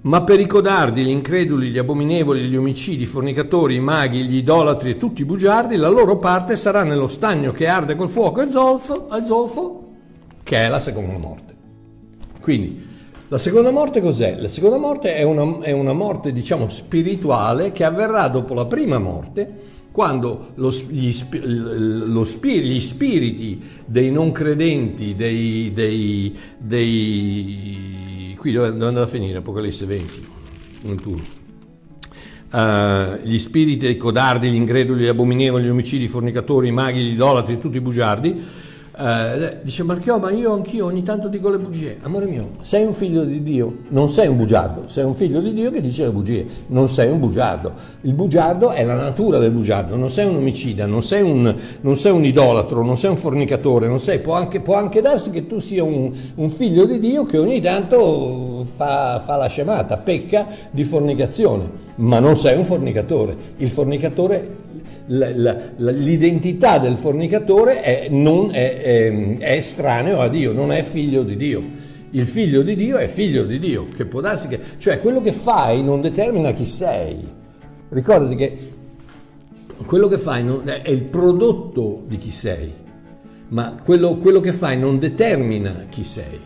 ma 0.05 0.21
per 0.21 0.39
i 0.39 0.45
codardi, 0.45 1.03
gli 1.03 1.09
increduli, 1.09 1.69
gli 1.69 1.79
abominevoli, 1.79 2.41
gli 2.41 2.55
omicidi, 2.55 3.03
i 3.03 3.07
fornicatori, 3.07 3.75
i 3.75 3.79
maghi, 3.79 4.23
gli 4.23 4.37
idolatri 4.37 4.91
e 4.91 4.97
tutti 4.97 5.21
i 5.21 5.25
bugiardi, 5.25 5.77
la 5.77 5.89
loro 5.89 6.17
parte 6.17 6.55
sarà 6.55 6.83
nello 6.83 7.07
stagno 7.07 7.51
che 7.51 7.67
arde 7.67 7.95
col 7.95 8.09
fuoco 8.09 8.41
e 8.41 8.49
zolfo, 8.51 9.09
e 9.09 9.25
zolfo, 9.25 9.83
che 10.43 10.57
è 10.57 10.67
la 10.69 10.79
seconda 10.79 11.17
morte. 11.17 11.55
Quindi, 12.39 12.85
la 13.27 13.39
seconda 13.39 13.71
morte 13.71 13.99
cos'è? 13.99 14.37
La 14.39 14.47
seconda 14.47 14.77
morte 14.77 15.15
è 15.15 15.23
una, 15.23 15.61
è 15.61 15.71
una 15.71 15.93
morte, 15.93 16.31
diciamo, 16.31 16.69
spirituale 16.69 17.71
che 17.71 17.83
avverrà 17.83 18.27
dopo 18.27 18.53
la 18.53 18.65
prima 18.65 18.99
morte, 18.99 19.73
quando 19.91 20.49
lo, 20.55 20.69
gli, 20.87 21.15
lo 21.31 22.21
gli 22.21 22.79
spiriti 22.79 23.59
dei 23.85 24.11
non 24.11 24.31
credenti, 24.31 25.15
dei, 25.15 25.71
dei, 25.73 26.37
dei 26.59 28.04
qui 28.45 28.53
dove, 28.53 28.67
andava 28.67 29.01
a 29.01 29.07
finire? 29.07 29.39
Apocalisse 29.39 29.87
20, 29.87 30.27
21. 30.83 31.21
Eh, 32.53 33.21
gli 33.23 33.39
spiriti 33.39 33.87
dei 33.87 33.97
codardi, 33.97 34.51
gli 34.51 34.55
increduli, 34.55 35.05
gli 35.05 35.07
abominevoli, 35.07 35.63
gli 35.63 35.69
omicidi, 35.69 36.03
i 36.03 36.07
fornicatori, 36.07 36.67
i 36.67 36.71
maghi, 36.71 37.01
gli 37.01 37.13
idolatri, 37.13 37.57
tutti 37.57 37.77
i 37.77 37.81
bugiardi. 37.81 38.45
Eh, 38.97 39.57
dice 39.61 39.83
Marchiò, 39.83 40.19
ma 40.19 40.31
io 40.31 40.53
anch'io 40.53 40.85
ogni 40.85 41.03
tanto 41.03 41.27
dico 41.27 41.49
le 41.49 41.57
bugie. 41.57 41.97
Amore 42.03 42.25
mio, 42.25 42.51
sei 42.61 42.85
un 42.85 42.93
figlio 42.93 43.23
di 43.23 43.43
Dio, 43.43 43.79
non 43.89 44.09
sei 44.09 44.27
un 44.27 44.37
bugiardo, 44.37 44.83
sei 44.85 45.03
un 45.03 45.13
figlio 45.13 45.41
di 45.41 45.53
Dio 45.53 45.71
che 45.71 45.81
dice 45.81 46.05
le 46.05 46.11
bugie, 46.11 46.45
non 46.67 46.87
sei 46.87 47.11
un 47.11 47.19
bugiardo. 47.19 47.73
Il 48.01 48.13
bugiardo 48.13 48.71
è 48.71 48.83
la 48.85 48.95
natura 48.95 49.37
del 49.37 49.51
bugiardo, 49.51 49.95
non 49.95 50.09
sei 50.09 50.27
un 50.27 50.37
omicida, 50.37 50.85
non 50.85 51.01
sei 51.01 51.21
un, 51.21 51.53
non 51.81 51.95
sei 51.95 52.11
un 52.13 52.23
idolatro, 52.23 52.85
non 52.85 52.97
sei 52.97 53.09
un 53.09 53.17
fornicatore, 53.17 53.97
sei, 53.99 54.19
può, 54.19 54.35
anche, 54.35 54.61
può 54.61 54.75
anche 54.75 55.01
darsi 55.01 55.29
che 55.29 55.45
tu 55.45 55.59
sia 55.59 55.83
un, 55.83 56.11
un 56.35 56.49
figlio 56.49 56.85
di 56.85 56.99
Dio 56.99 57.23
che 57.25 57.37
ogni 57.37 57.59
tanto 57.59 58.65
fa, 58.75 59.21
fa 59.23 59.35
la 59.35 59.47
scemata, 59.47 59.97
pecca 59.97 60.47
di 60.71 60.83
fornicazione, 60.83 61.69
ma 61.95 62.19
non 62.19 62.35
sei 62.35 62.55
un 62.55 62.63
fornicatore. 62.63 63.35
Il 63.57 63.69
fornicatore 63.69 64.63
l'identità 65.07 66.77
del 66.79 66.97
fornicatore 66.97 67.81
è, 67.81 68.09
è- 68.09 69.37
è 69.37 69.51
estraneo 69.51 70.19
a 70.21 70.27
Dio, 70.27 70.51
non 70.51 70.71
è 70.71 70.81
figlio 70.83 71.23
di 71.23 71.35
Dio. 71.35 71.63
Il 72.11 72.27
figlio 72.27 72.61
di 72.61 72.75
Dio 72.75 72.97
è 72.97 73.07
figlio 73.07 73.43
di 73.43 73.59
Dio, 73.59 73.87
che 73.93 74.05
può 74.05 74.21
darsi 74.21 74.47
che... 74.47 74.59
cioè 74.77 74.99
quello 74.99 75.21
che 75.21 75.31
fai 75.33 75.83
non 75.83 75.99
determina 76.01 76.51
chi 76.51 76.65
sei. 76.65 77.17
Ricordati 77.89 78.35
che 78.35 78.57
quello 79.85 80.07
che 80.07 80.17
fai 80.17 80.43
non- 80.43 80.61
è 80.65 80.89
il 80.89 81.03
prodotto 81.03 82.03
di 82.07 82.17
chi 82.17 82.31
sei, 82.31 82.71
ma 83.49 83.75
quello, 83.83 84.15
quello 84.15 84.39
che 84.39 84.53
fai 84.53 84.77
non 84.77 84.97
determina 84.97 85.85
chi 85.89 86.03
sei. 86.03 86.39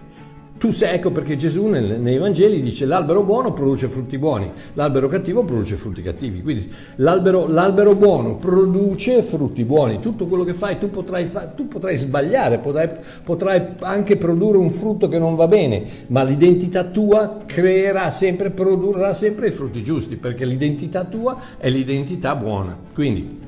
Tu 0.60 0.72
sei, 0.72 0.96
ecco 0.96 1.10
perché 1.12 1.38
Gesù 1.38 1.68
nel- 1.68 2.02
nei 2.02 2.18
Vangeli 2.18 2.62
dice 2.62 2.86
l'albero 2.86 3.24
buono 3.24 3.54
produce 3.54 3.88
frutti 3.88 4.18
buoni, 4.18 4.52
l'albero 4.74 5.08
cattivo 5.08 5.46
produce 5.46 5.78
frutti 5.78 6.02
cattivi. 6.02 6.42
Quindi 6.42 6.70
l'albero, 6.98 7.48
l'albero 7.48 7.96
buono 7.96 8.36
produce 8.36 9.24
frutti 9.24 9.64
buoni. 9.64 10.02
Tutto 10.02 10.28
quello 10.28 10.44
che 10.44 10.54
fai 10.54 10.78
tu 10.78 10.90
potrai, 10.90 11.26
fa- 11.28 11.48
tu 11.48 11.70
potrai 11.70 11.96
sbagliare, 11.96 12.58
potrai, 12.60 12.90
potrai 13.24 13.68
anche 13.80 14.18
produrre 14.18 14.58
un 14.58 14.70
frutto 14.70 15.08
che 15.08 15.18
non 15.18 15.36
va 15.36 15.48
bene, 15.48 15.82
ma 16.08 16.24
l'identità 16.24 16.84
tua 16.84 17.38
creerà 17.46 18.12
sempre, 18.12 18.50
produrrà 18.50 19.14
sempre 19.14 19.48
i 19.48 19.52
frutti 19.52 19.82
giusti, 19.82 20.18
perché 20.18 20.44
l'identità 20.44 21.06
tua 21.06 21.38
è 21.58 21.70
l'identità 21.70 22.36
buona. 22.36 22.78
Quindi 22.94 23.40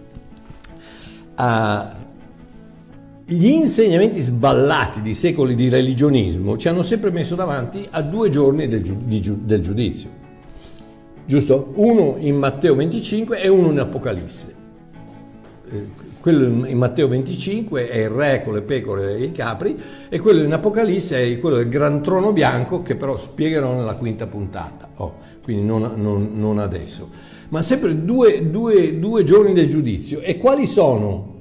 ah, 1.35 1.95
gli 3.33 3.47
insegnamenti 3.47 4.21
sballati 4.21 5.01
di 5.01 5.13
secoli 5.13 5.55
di 5.55 5.69
religionismo 5.69 6.57
ci 6.57 6.67
hanno 6.67 6.83
sempre 6.83 7.11
messo 7.11 7.35
davanti 7.35 7.87
a 7.89 8.01
due 8.01 8.29
giorni 8.29 8.67
del, 8.67 8.81
giu- 8.81 9.07
giu- 9.19 9.37
del 9.37 9.61
giudizio, 9.61 10.09
giusto? 11.25 11.71
Uno 11.75 12.15
in 12.19 12.35
Matteo 12.35 12.75
25 12.75 13.41
e 13.41 13.47
uno 13.47 13.71
in 13.71 13.79
Apocalisse. 13.79 14.55
Eh, 15.71 15.99
Quello 16.21 16.67
in 16.67 16.77
Matteo 16.77 17.07
25 17.07 17.89
è 17.89 17.97
il 18.03 18.09
re 18.09 18.43
con 18.43 18.53
le 18.53 18.61
pecore 18.61 19.15
e 19.15 19.23
i 19.23 19.31
capri 19.31 19.75
e 20.07 20.19
quello 20.19 20.43
in 20.43 20.53
Apocalisse 20.53 21.23
è 21.23 21.39
quello 21.39 21.55
del 21.55 21.67
gran 21.67 22.03
trono 22.03 22.31
bianco 22.31 22.83
che 22.83 22.95
però 22.95 23.17
spiegherò 23.17 23.73
nella 23.73 23.95
quinta 23.95 24.27
puntata, 24.27 24.87
Oh, 24.97 25.15
quindi 25.41 25.63
non, 25.65 25.93
non- 25.95 26.29
non 26.35 26.59
adesso. 26.59 27.09
Ma 27.51 27.61
sempre 27.61 28.05
due, 28.05 28.49
due- 28.49 28.97
due 28.97 29.25
giorni 29.25 29.51
del 29.51 29.67
giudizio. 29.67 30.21
E 30.21 30.37
quali 30.37 30.65
sono? 30.67 31.39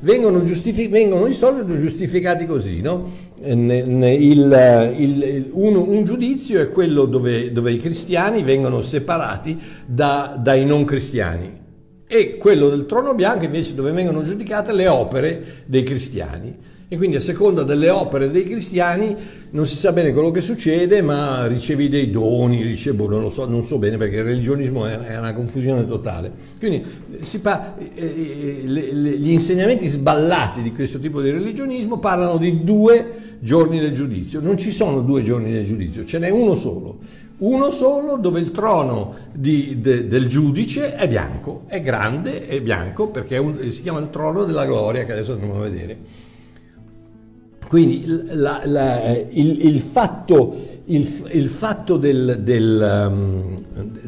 Vengono, 0.00 0.42
giustifi- 0.42 0.88
vengono 0.88 1.26
di 1.26 1.34
solito 1.34 1.78
giustificati 1.78 2.46
così, 2.46 2.80
no? 2.80 3.10
Eh, 3.42 3.52
il- 3.52 4.94
il- 4.96 5.50
uno- 5.52 5.86
un 5.86 6.02
giudizio 6.04 6.62
è 6.62 6.70
quello 6.70 7.04
dove, 7.04 7.52
dove 7.52 7.72
i 7.72 7.78
cristiani 7.78 8.42
vengono 8.42 8.80
separati 8.80 9.58
da- 9.84 10.34
dai 10.42 10.64
non 10.64 10.84
cristiani 10.86 11.50
e 12.06 12.38
quello 12.38 12.70
del 12.70 12.86
trono 12.86 13.14
bianco 13.14 13.44
invece 13.44 13.74
dove 13.74 13.92
vengono 13.92 14.22
giudicate 14.22 14.72
le 14.72 14.88
opere 14.88 15.64
dei 15.66 15.82
cristiani. 15.82 16.56
E 16.92 16.96
quindi 16.96 17.14
a 17.14 17.20
seconda 17.20 17.62
delle 17.62 17.88
opere 17.88 18.32
dei 18.32 18.42
cristiani 18.42 19.16
non 19.50 19.64
si 19.64 19.76
sa 19.76 19.92
bene 19.92 20.12
quello 20.12 20.32
che 20.32 20.40
succede, 20.40 21.02
ma 21.02 21.46
ricevi 21.46 21.88
dei 21.88 22.10
doni, 22.10 22.62
ricevi, 22.62 22.96
boh, 22.96 23.08
non 23.08 23.22
lo 23.22 23.28
so, 23.28 23.48
non 23.48 23.62
so 23.62 23.78
bene 23.78 23.96
perché 23.96 24.16
il 24.16 24.24
religionismo 24.24 24.86
è, 24.86 25.16
una 25.16 25.32
confusione 25.32 25.86
totale. 25.86 26.32
Quindi 26.58 26.84
eh, 27.20 27.38
pa- 27.38 27.76
eh, 27.78 27.94
eh, 27.94 28.66
gli 28.66 29.30
insegnamenti 29.30 29.86
sballati 29.86 30.62
di 30.62 30.72
questo 30.72 30.98
tipo 30.98 31.20
di 31.20 31.30
religionismo 31.30 32.00
parlano 32.00 32.38
di 32.38 32.64
due 32.64 33.36
giorni 33.38 33.78
del 33.78 33.92
giudizio. 33.92 34.40
Non 34.40 34.58
ci 34.58 34.72
sono 34.72 35.02
due 35.02 35.22
giorni 35.22 35.52
del 35.52 35.64
giudizio, 35.64 36.04
ce 36.04 36.18
n'è 36.18 36.28
uno 36.28 36.56
solo. 36.56 36.98
Uno 37.38 37.70
solo 37.70 38.16
dove 38.16 38.40
il 38.40 38.50
trono 38.50 39.14
di- 39.32 39.78
de- 39.80 40.08
del 40.08 40.26
giudice 40.26 40.96
è 40.96 41.06
bianco, 41.06 41.62
è 41.68 41.80
grande, 41.80 42.48
è 42.48 42.60
bianco 42.60 43.10
perché 43.10 43.36
è 43.36 43.38
un- 43.38 43.70
si 43.70 43.82
chiama 43.82 44.00
il 44.00 44.10
trono 44.10 44.42
della 44.42 44.66
gloria 44.66 45.04
che 45.04 45.12
adesso 45.12 45.34
andiamo 45.34 45.54
a 45.54 45.68
vedere. 45.68 46.28
Quindi 47.70 48.04
la- 48.32 48.62
la- 48.64 49.16
il, 49.16 49.64
il 49.64 49.78
fatto, 49.78 50.56
il- 50.86 51.08
il 51.30 51.48
fatto 51.48 51.96
del- 51.98 52.40
del, 52.42 53.06
um, 53.08 53.54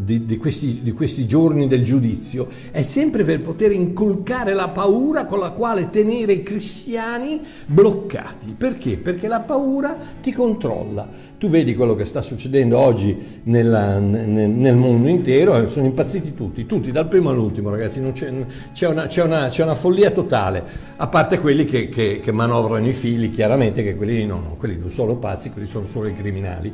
di, 0.00 0.26
di 0.26 0.36
questi, 0.36 0.80
di 0.82 0.90
questi 0.90 1.28
giorni 1.28 1.68
del 1.68 1.84
giudizio 1.84 2.48
è 2.72 2.82
sempre 2.82 3.22
per 3.22 3.40
poter 3.40 3.70
inculcare 3.70 4.52
la 4.52 4.70
paura 4.70 5.26
con 5.26 5.38
la 5.38 5.50
quale 5.50 5.90
tenere 5.90 6.32
i 6.32 6.42
cristiani 6.42 7.40
bloccati. 7.66 8.52
Perché? 8.58 8.96
Perché 8.96 9.28
la 9.28 9.38
paura 9.38 9.96
ti 10.20 10.32
controlla. 10.32 11.08
Tu 11.42 11.48
vedi 11.48 11.74
quello 11.74 11.96
che 11.96 12.04
sta 12.04 12.20
succedendo 12.20 12.78
oggi 12.78 13.18
nella- 13.46 13.98
nel, 13.98 14.48
nel 14.48 14.76
mondo 14.76 15.08
intero, 15.08 15.60
eh, 15.60 15.66
sono 15.66 15.86
impazziti 15.86 16.34
tutti, 16.34 16.66
tutti, 16.66 16.92
dal 16.92 17.08
primo 17.08 17.30
all'ultimo 17.30 17.68
ragazzi, 17.68 18.00
c'è, 18.12 18.32
c'è 18.72 18.86
una, 18.88 19.06
c'è 19.06 19.24
una- 19.24 19.48
c'è 19.48 19.64
una 19.64 19.74
follia 19.74 20.12
totale, 20.12 20.62
a 20.98 21.08
parte 21.08 21.40
quelli 21.40 21.64
che, 21.64 21.88
che- 21.88 22.20
che 22.22 22.30
manovrano 22.30 22.86
i 22.86 22.92
fili, 22.92 23.32
chiaramente 23.32 23.82
che 23.82 23.96
quelli 23.96 24.24
no, 24.24 24.54
quelli 24.56 24.78
non 24.78 24.92
sono 24.92 25.16
pazzi, 25.16 25.50
quelli 25.50 25.66
sono 25.66 25.84
solo 25.84 26.06
i 26.06 26.14
criminali. 26.14 26.72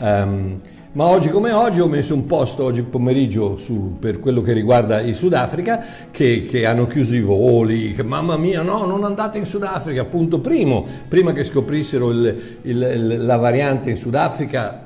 Ehm, 0.00 0.60
ma 0.92 1.04
oggi 1.06 1.28
come 1.28 1.52
oggi 1.52 1.80
ho 1.80 1.86
messo 1.86 2.14
un 2.14 2.26
post 2.26 2.58
oggi 2.58 2.82
pomeriggio 2.82 3.56
su- 3.56 3.96
per 4.00 4.18
quello 4.18 4.40
che 4.42 4.52
riguarda 4.52 5.00
il 5.00 5.14
Sudafrica 5.14 5.84
che, 6.10 6.42
che 6.42 6.66
hanno 6.66 6.86
chiuso 6.88 7.14
i 7.14 7.20
voli, 7.20 7.94
che 7.94 8.02
mamma 8.02 8.36
mia 8.36 8.62
no, 8.62 8.84
non 8.86 9.04
andate 9.04 9.38
in 9.38 9.46
Sudafrica, 9.46 10.00
appunto 10.02 10.40
primo, 10.40 10.84
prima 11.06 11.32
che 11.32 11.44
scoprissero 11.44 12.10
il- 12.10 12.56
il- 12.62 13.24
la 13.24 13.36
variante 13.36 13.90
in 13.90 13.96
Sudafrica 13.96 14.82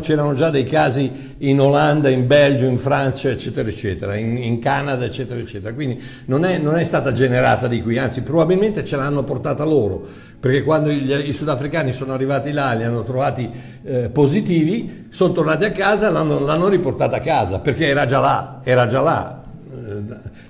c'erano 0.00 0.34
già 0.34 0.50
dei 0.50 0.64
casi 0.64 1.34
in 1.38 1.60
Olanda, 1.60 2.08
in 2.08 2.26
Belgio, 2.26 2.66
in 2.66 2.78
Francia, 2.78 3.30
eccetera, 3.30 3.68
eccetera, 3.68 4.16
in, 4.16 4.36
in 4.36 4.58
Canada, 4.58 5.04
eccetera, 5.04 5.40
eccetera. 5.40 5.72
Quindi 5.72 6.02
non 6.26 6.44
è, 6.44 6.58
non 6.58 6.76
è 6.76 6.84
stata 6.84 7.12
generata 7.12 7.66
di 7.66 7.82
qui, 7.82 7.98
anzi 7.98 8.22
probabilmente 8.22 8.84
ce 8.84 8.96
l'hanno 8.96 9.24
portata 9.24 9.64
loro, 9.64 10.06
perché 10.38 10.62
quando 10.62 10.90
gli- 10.90 11.28
i 11.28 11.32
sudafricani 11.32 11.92
sono 11.92 12.12
arrivati 12.12 12.52
là, 12.52 12.72
li 12.72 12.84
hanno 12.84 13.02
trovati 13.02 13.50
eh, 13.84 14.10
positivi, 14.10 15.06
sono 15.10 15.32
tornati 15.32 15.64
a 15.64 15.70
casa, 15.72 16.10
l'hanno, 16.10 16.40
l'hanno 16.40 16.68
riportata 16.68 17.16
a 17.16 17.20
casa, 17.20 17.58
perché 17.60 17.86
era 17.86 18.06
già 18.06 18.20
là, 18.20 18.60
era 18.62 18.86
già 18.86 19.00
là. 19.00 19.39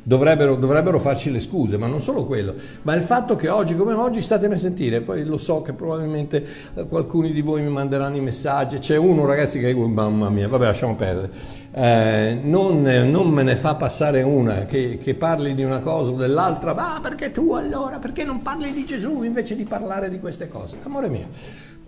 Dovrebbero, 0.03 0.57
dovrebbero 0.57 0.99
farci 0.99 1.31
le 1.31 1.41
scuse, 1.41 1.77
ma 1.77 1.87
non 1.87 2.01
solo 2.01 2.25
quello, 2.25 2.55
ma 2.83 2.95
il 2.95 3.03
fatto 3.03 3.37
che 3.37 3.49
oggi 3.49 3.77
come 3.77 3.93
oggi 3.93 4.23
statemi 4.23 4.55
a 4.55 4.59
sentire, 4.59 5.01
poi 5.03 5.25
lo 5.25 5.37
so 5.37 5.61
che 5.61 5.75
probabilmente 5.75 6.47
eh, 6.75 6.87
qualcuno 6.87 7.29
di 7.29 7.41
voi 7.43 7.61
mi 7.61 7.69
manderanno 7.69 8.17
i 8.17 8.21
messaggi, 8.21 8.79
c'è 8.79 8.97
uno 8.97 9.27
ragazzi 9.27 9.61
che, 9.61 9.75
mamma 9.75 10.31
mia, 10.31 10.49
vabbè 10.49 10.65
lasciamo 10.65 10.97
perdere, 10.97 11.59
Eh, 11.73 12.39
non, 12.43 12.83
non 12.83 13.29
me 13.29 13.45
ne 13.45 13.55
fa 13.55 13.77
passare 13.77 14.23
una 14.23 14.65
che, 14.65 14.99
che 15.01 15.15
parli 15.15 15.55
di 15.55 15.63
una 15.63 15.79
cosa 15.79 16.11
o 16.11 16.17
dell'altra, 16.17 16.75
ma 16.75 16.99
perché 17.01 17.31
tu 17.31 17.53
allora, 17.53 17.99
perché 17.99 18.25
non 18.25 18.43
parli 18.43 18.73
di 18.73 18.85
Gesù 18.85 19.23
invece 19.23 19.55
di 19.55 19.65
parlare 19.65 20.09
di 20.11 20.19
queste 20.19 20.49
cose? 20.49 20.79
Amore 20.83 21.09
mio, 21.09 21.29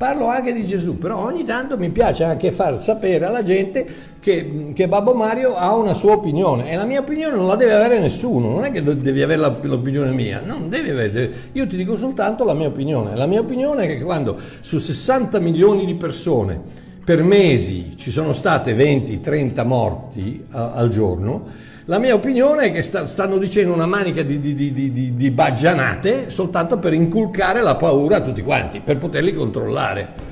Parlo 0.02 0.26
anche 0.26 0.52
di 0.52 0.66
Gesù, 0.66 0.98
però 0.98 1.24
ogni 1.26 1.44
tanto 1.44 1.78
mi 1.78 1.90
piace 1.90 2.24
anche 2.24 2.50
far 2.50 2.80
sapere 2.82 3.24
alla 3.24 3.44
gente 3.44 3.86
che, 4.18 4.72
che 4.74 4.88
Babbo 4.88 5.14
Mario 5.14 5.54
ha 5.54 5.76
una 5.76 5.94
sua 5.94 6.14
opinione 6.14 6.72
e 6.72 6.74
la 6.74 6.84
mia 6.84 6.98
opinione 6.98 7.36
non 7.36 7.46
la 7.46 7.54
deve 7.54 7.74
avere 7.74 8.00
nessuno, 8.00 8.48
non 8.48 8.64
è 8.64 8.72
che 8.72 8.82
devi 8.82 9.22
avere 9.22 9.60
l'opinione 9.62 10.10
mia, 10.10 10.42
non 10.44 10.68
devi 10.68 10.90
avere, 10.90 11.32
io 11.52 11.68
ti 11.68 11.76
dico 11.76 11.96
soltanto 11.96 12.42
la 12.42 12.52
mia 12.52 12.66
opinione. 12.66 13.14
La 13.14 13.26
mia 13.26 13.38
opinione 13.38 13.84
è 13.84 13.86
che 13.86 14.02
quando 14.02 14.36
su 14.58 14.78
60 14.78 15.38
milioni 15.38 15.86
di 15.86 15.94
persone 15.94 16.60
per 17.04 17.22
mesi 17.22 17.92
ci 17.96 18.10
sono 18.10 18.32
state 18.32 18.74
20-30 18.74 19.64
morti 19.64 20.44
a- 20.50 20.72
al 20.72 20.88
giorno, 20.88 21.46
la 21.86 21.98
mia 21.98 22.14
opinione 22.14 22.66
è 22.66 22.72
che 22.72 22.82
sta- 22.82 23.06
stanno 23.06 23.38
dicendo 23.38 23.72
una 23.72 23.86
manica 23.86 24.22
di, 24.22 24.38
di- 24.40 24.54
di- 24.54 25.14
di- 25.16 25.30
baggianate 25.30 26.30
soltanto 26.30 26.78
per 26.78 26.92
inculcare 26.92 27.60
la 27.60 27.74
paura 27.74 28.16
a 28.16 28.20
tutti 28.20 28.42
quanti, 28.42 28.80
per 28.80 28.98
poterli 28.98 29.32
controllare. 29.34 30.30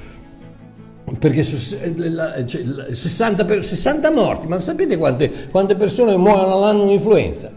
Perché 1.18 1.42
su, 1.42 1.56
se- 1.56 1.92
la- 1.96 2.44
cioè, 2.46 2.62
la- 2.64 2.94
60, 2.94 3.44
per- 3.44 3.64
60 3.64 4.12
morti, 4.12 4.46
ma 4.46 4.60
sapete 4.60 4.96
quante, 4.96 5.48
quante 5.50 5.74
persone 5.74 6.16
muoiono 6.16 6.54
all'anno 6.54 6.86
di 6.86 6.92
influenza? 6.92 7.50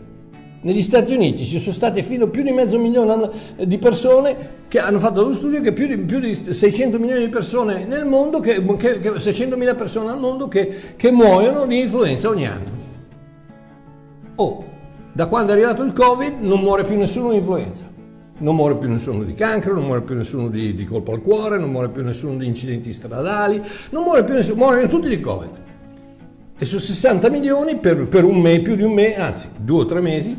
Negli 0.62 0.82
Stati 0.82 1.14
Uniti 1.14 1.46
ci 1.46 1.60
sono 1.60 1.74
state 1.74 2.02
fino 2.04 2.24
a 2.24 2.28
più 2.30 2.42
di 2.42 2.52
mezzo 2.52 2.80
milione 2.80 3.30
di 3.68 3.78
persone 3.78 4.62
che 4.70 4.80
hanno 4.80 4.98
fatto 4.98 5.22
lo 5.22 5.34
studio 5.34 5.60
che 5.62 5.74
più 5.74 5.88
di, 5.88 5.98
più 5.98 6.20
di 6.20 6.34
600 6.50 6.98
milioni 6.98 7.20
di 7.26 7.30
persone 7.30 7.84
nel 7.86 8.06
mondo, 8.06 8.40
che, 8.40 8.66
che, 8.78 9.00
che 9.00 9.20
600 9.20 9.58
mila 9.58 9.76
persone 9.76 10.10
al 10.10 10.20
mondo 10.20 10.48
che, 10.48 10.94
che 10.96 11.12
muoiono 11.12 11.66
di 11.68 11.82
influenza 11.82 12.30
ogni 12.30 12.48
anno. 12.48 12.82
Oh, 14.36 14.64
da 15.12 15.28
quando 15.28 15.52
è 15.52 15.56
arrivato 15.56 15.84
il 15.84 15.94
Covid 15.94 16.42
non 16.42 16.60
muore 16.60 16.86
più 16.86 16.98
nessuno 16.98 17.30
di 17.30 17.38
influenza, 17.38 17.86
non 18.40 18.56
muore 18.56 18.78
più 18.78 18.90
nessuno 18.90 19.24
di 19.24 19.36
cancro, 19.36 19.74
non 19.74 19.84
muore 19.84 20.02
più 20.02 20.16
nessuno 20.16 20.48
di, 20.48 20.74
di 20.74 20.86
colpo 20.86 21.12
al 21.12 21.22
cuore, 21.22 21.60
non 21.60 21.70
muore 21.70 21.90
più 21.90 22.04
nessuno 22.04 22.38
di 22.38 22.48
incidenti 22.48 22.92
stradali, 22.92 23.62
non 23.92 24.04
muore 24.04 24.24
più 24.24 24.34
nessuno, 24.34 24.58
muoiono 24.58 24.88
tutti 24.88 25.08
di 25.08 25.20
Covid. 25.20 25.62
E 26.58 26.66
su 26.66 26.80
60 26.80 27.30
milioni 27.30 27.78
per, 27.78 28.08
per 28.08 28.24
un 28.24 28.40
mese, 28.42 28.62
più 28.62 28.76
di 28.76 28.84
un 28.84 28.94
mese, 28.94 29.16
anzi 29.18 29.50
due 29.56 29.82
o 29.82 29.86
tre 29.86 30.02
mesi, 30.02 30.36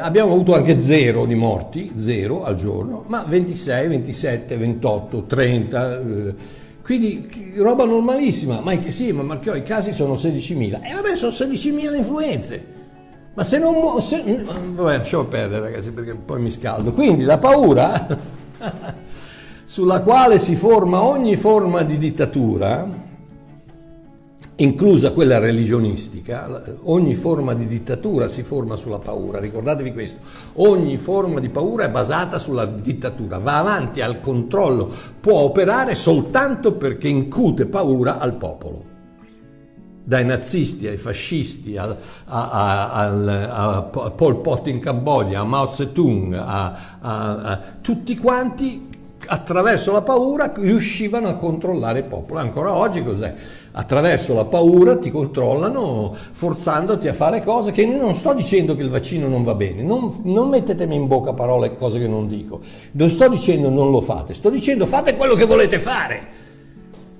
abbiamo 0.00 0.32
avuto 0.32 0.54
anche 0.54 0.80
zero 0.80 1.26
di 1.26 1.34
morti, 1.34 1.92
zero 1.94 2.44
al 2.44 2.54
giorno, 2.54 3.04
ma 3.06 3.22
26, 3.26 3.88
27, 3.88 4.56
28, 4.56 5.24
30. 5.24 6.00
eh, 6.00 6.34
quindi 6.82 7.28
roba 7.56 7.84
normalissima, 7.84 8.60
ma 8.60 8.74
sì, 8.88 9.12
ma 9.12 9.22
Marchiò, 9.22 9.54
i 9.54 9.62
casi 9.62 9.92
sono 9.92 10.14
16.000. 10.14 10.82
E 10.82 10.94
vabbè, 10.94 11.14
sono 11.16 11.32
16.000 11.32 11.90
le 11.90 11.96
influenze. 11.98 12.76
Ma 13.38 13.44
se 13.44 13.58
non 13.60 13.74
mu- 13.74 14.00
se- 14.00 14.42
vabbè, 14.74 14.96
lasciamo 14.96 15.22
perdere 15.22 15.60
ragazzi 15.60 15.92
perché 15.92 16.12
poi 16.16 16.40
mi 16.40 16.50
scaldo. 16.50 16.92
Quindi 16.92 17.22
la 17.22 17.38
paura 17.38 18.18
sulla 19.64 20.00
quale 20.00 20.40
si 20.40 20.56
forma 20.56 21.04
ogni 21.04 21.36
forma 21.36 21.82
di 21.82 21.98
dittatura 21.98 23.06
inclusa 24.56 25.12
quella 25.12 25.38
religionistica, 25.38 26.64
ogni 26.82 27.14
forma 27.14 27.54
di 27.54 27.68
dittatura 27.68 28.28
si 28.28 28.42
forma 28.42 28.74
sulla 28.74 28.98
paura, 28.98 29.38
ricordatevi 29.38 29.92
questo, 29.92 30.18
ogni 30.54 30.96
forma 30.96 31.38
di 31.38 31.48
paura 31.48 31.84
è 31.84 31.90
basata 31.90 32.40
sulla 32.40 32.64
dittatura, 32.66 33.38
va 33.38 33.58
avanti 33.58 34.00
al 34.00 34.18
controllo, 34.18 34.90
può 35.20 35.38
operare 35.42 35.94
soltanto 35.94 36.72
perché 36.72 37.06
incute 37.06 37.66
paura 37.66 38.18
al 38.18 38.34
popolo. 38.34 38.87
Dai 40.08 40.24
nazisti 40.24 40.86
ai 40.86 40.96
fascisti, 40.96 41.76
a, 41.76 41.94
a, 42.24 42.90
a, 42.90 43.76
a 43.76 43.82
Pol 43.82 44.36
Pot 44.40 44.66
in 44.68 44.80
Cambogia, 44.80 45.40
a 45.40 45.44
Mao 45.44 45.70
Zedong, 45.70 46.32
a 46.32 47.60
tutti 47.82 48.16
quanti 48.16 48.88
attraverso 49.26 49.92
la 49.92 50.00
paura 50.00 50.50
riuscivano 50.56 51.28
a 51.28 51.34
controllare 51.34 51.98
il 51.98 52.04
popolo. 52.06 52.40
Ancora 52.40 52.74
oggi 52.74 53.04
cos'è? 53.04 53.34
Attraverso 53.72 54.32
la 54.32 54.46
paura 54.46 54.96
ti 54.96 55.10
controllano 55.10 56.16
forzandoti 56.30 57.06
a 57.06 57.12
fare 57.12 57.44
cose 57.44 57.72
che 57.72 57.84
non 57.84 58.14
sto 58.14 58.32
dicendo 58.32 58.74
che 58.74 58.82
il 58.84 58.88
vaccino 58.88 59.28
non 59.28 59.42
va 59.42 59.54
bene, 59.54 59.82
non, 59.82 60.22
non 60.24 60.48
mettetemi 60.48 60.94
in 60.94 61.06
bocca 61.06 61.34
parole 61.34 61.76
cose 61.76 61.98
che 61.98 62.08
non 62.08 62.28
dico, 62.28 62.60
non 62.92 63.10
sto 63.10 63.28
dicendo 63.28 63.68
non 63.68 63.90
lo 63.90 64.00
fate, 64.00 64.32
sto 64.32 64.48
dicendo 64.48 64.86
fate 64.86 65.16
quello 65.16 65.34
che 65.34 65.44
volete 65.44 65.78
fare. 65.78 66.46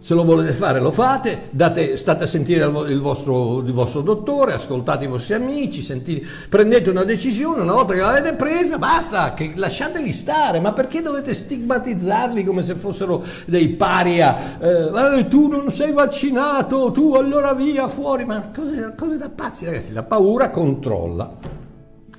Se 0.01 0.15
lo 0.15 0.23
volete 0.23 0.53
fare 0.53 0.79
lo 0.79 0.93
fate, 0.93 1.49
date, 1.51 1.97
state 1.97 2.23
a 2.25 2.27
sentire 2.27 2.65
il 2.65 3.01
vostro, 3.01 3.59
il 3.59 3.73
vostro, 3.73 4.01
dottore, 4.01 4.53
ascoltate 4.53 5.05
i 5.05 5.09
vostri 5.09 5.35
amici, 5.35 5.83
sentite, 5.83 6.25
prendete 6.49 6.91
una 6.91 7.03
decisione, 7.03 7.63
una 7.63 7.73
volta 7.73 7.95
che 7.95 8.01
l'avete 8.01 8.35
presa, 8.35 8.79
basta, 8.79 9.35
che 9.35 9.53
lasciateli 9.57 10.13
stare, 10.13 10.61
ma 10.61 10.73
perché 10.73 11.03
dovete 11.03 11.35
stigmatizzarli 11.35 12.45
come 12.45 12.63
se 12.63 12.77
fossero 12.77 13.25
dei 13.47 13.71
paria? 13.71 14.61
Eh, 14.61 15.19
eh, 15.19 15.29
tu 15.29 15.49
non 15.49 15.69
sei 15.73 15.91
vaccinato, 15.91 16.93
tu 16.93 17.15
allora 17.15 17.53
via, 17.53 17.89
fuori, 17.89 18.25
ma 18.25 18.51
cose, 18.55 18.95
cose 18.97 19.19
da 19.19 19.29
pazzi 19.29 19.65
ragazzi, 19.65 19.93
la 19.93 20.05
paura 20.05 20.51
controlla 20.51 21.48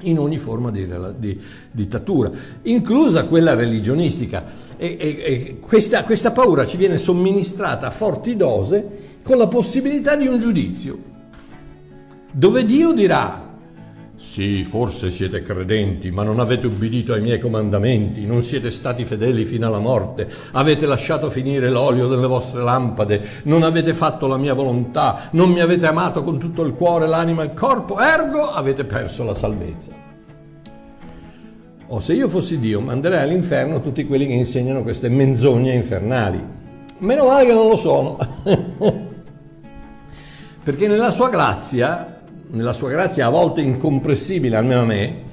in 0.03 0.19
ogni 0.19 0.37
forma 0.37 0.71
di, 0.71 0.87
di, 1.17 1.39
dittatura, 1.71 2.31
inclusa 2.63 3.25
quella 3.25 3.53
religionistica. 3.53 4.45
E, 4.77 4.97
e, 4.99 5.07
e 5.07 5.59
questa, 5.59 6.03
questa 6.03 6.31
paura 6.31 6.65
ci 6.65 6.77
viene 6.77 6.97
somministrata 6.97 7.87
a 7.87 7.91
forti 7.91 8.35
dose 8.35 9.17
con 9.23 9.37
la 9.37 9.47
possibilità 9.47 10.15
di 10.15 10.27
un 10.27 10.39
giudizio, 10.39 10.97
dove 12.31 12.63
Dio 12.63 12.93
dirà 12.93 13.48
sì, 14.19 14.65
forse 14.65 15.11
siete 15.11 15.41
credenti, 15.41 16.11
ma 16.11 16.23
non 16.23 16.41
avete 16.41 16.67
ubbidito 16.67 17.13
ai 17.13 17.21
miei 17.21 17.39
comandamenti, 17.39 18.25
non 18.25 18.41
siete 18.41 18.69
stati 18.69 19.05
fedeli 19.05 19.45
fino 19.45 19.65
alla 19.65 19.79
morte, 19.79 20.27
avete 20.51 20.85
lasciato 20.85 21.29
finire 21.29 21.69
l'olio 21.69 22.09
delle 22.09 22.27
vostre 22.27 22.61
lampade, 22.61 23.21
non 23.43 23.63
avete 23.63 23.93
fatto 23.93 24.27
la 24.27 24.35
mia 24.35 24.53
volontà, 24.53 25.29
non 25.31 25.51
mi 25.51 25.61
avete 25.61 25.87
amato 25.87 26.21
con 26.21 26.37
tutto 26.37 26.63
il 26.63 26.73
cuore, 26.73 27.07
l'anima 27.07 27.43
e 27.43 27.45
il 27.45 27.53
corpo, 27.53 27.97
ergo 27.97 28.51
avete 28.51 28.83
perso 28.83 29.23
la 29.23 29.33
salvezza. 29.33 29.91
O 31.87 31.95
oh, 31.95 31.99
se 32.01 32.11
io 32.11 32.27
fossi 32.27 32.59
Dio, 32.59 32.81
manderei 32.81 33.21
all'inferno 33.21 33.79
tutti 33.79 34.05
quelli 34.05 34.27
che 34.27 34.33
insegnano 34.33 34.83
queste 34.83 35.07
menzogne 35.07 35.71
infernali. 35.71 36.45
Meno 36.97 37.25
male 37.25 37.45
che 37.45 37.53
non 37.53 37.69
lo 37.69 37.77
sono. 37.77 38.17
Perché 40.61 40.87
nella 40.89 41.09
sua 41.09 41.29
grazia 41.29 42.18
nella 42.49 42.73
sua 42.73 42.89
grazia 42.89 43.27
a 43.27 43.29
volte 43.29 43.61
incomprensibile 43.61 44.55
almeno 44.55 44.81
a 44.81 44.85
me, 44.85 45.27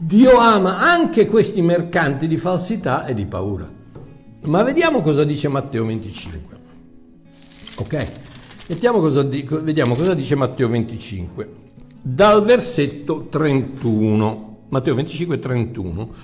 Dio 0.00 0.38
ama 0.38 0.78
anche 0.78 1.26
questi 1.26 1.60
mercanti 1.60 2.28
di 2.28 2.36
falsità 2.36 3.04
e 3.04 3.14
di 3.14 3.26
paura. 3.26 3.68
Ma 4.42 4.62
vediamo 4.62 5.00
cosa 5.00 5.24
dice 5.24 5.48
Matteo 5.48 5.84
25. 5.84 6.58
Ok? 7.78 8.10
Cosa, 8.80 9.22
vediamo 9.24 9.94
cosa 9.94 10.14
dice 10.14 10.36
Matteo 10.36 10.68
25. 10.68 11.48
Dal 12.00 12.44
versetto 12.44 13.26
31. 13.28 14.66
Matteo 14.68 14.94
25, 14.94 15.38
31. 15.40 16.14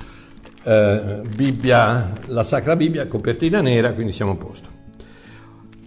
Eh, 0.62 1.22
Bibbia, 1.34 2.12
la 2.26 2.44
Sacra 2.44 2.76
Bibbia, 2.76 3.08
copertina 3.08 3.60
nera, 3.60 3.92
quindi 3.92 4.12
siamo 4.12 4.32
a 4.32 4.36
posto. 4.36 4.68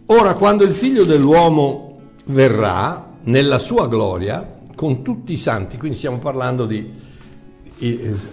Ora, 0.07 0.33
quando 0.33 0.65
il 0.65 0.73
figlio 0.73 1.05
dell'uomo 1.05 1.99
verrà, 2.25 3.06
nella 3.27 3.59
sua 3.59 3.87
gloria 3.87 4.55
con 4.75 5.01
tutti 5.01 5.33
i 5.33 5.37
santi, 5.37 5.77
quindi 5.77 5.97
stiamo 5.97 6.17
parlando 6.17 6.65
di, 6.65 6.91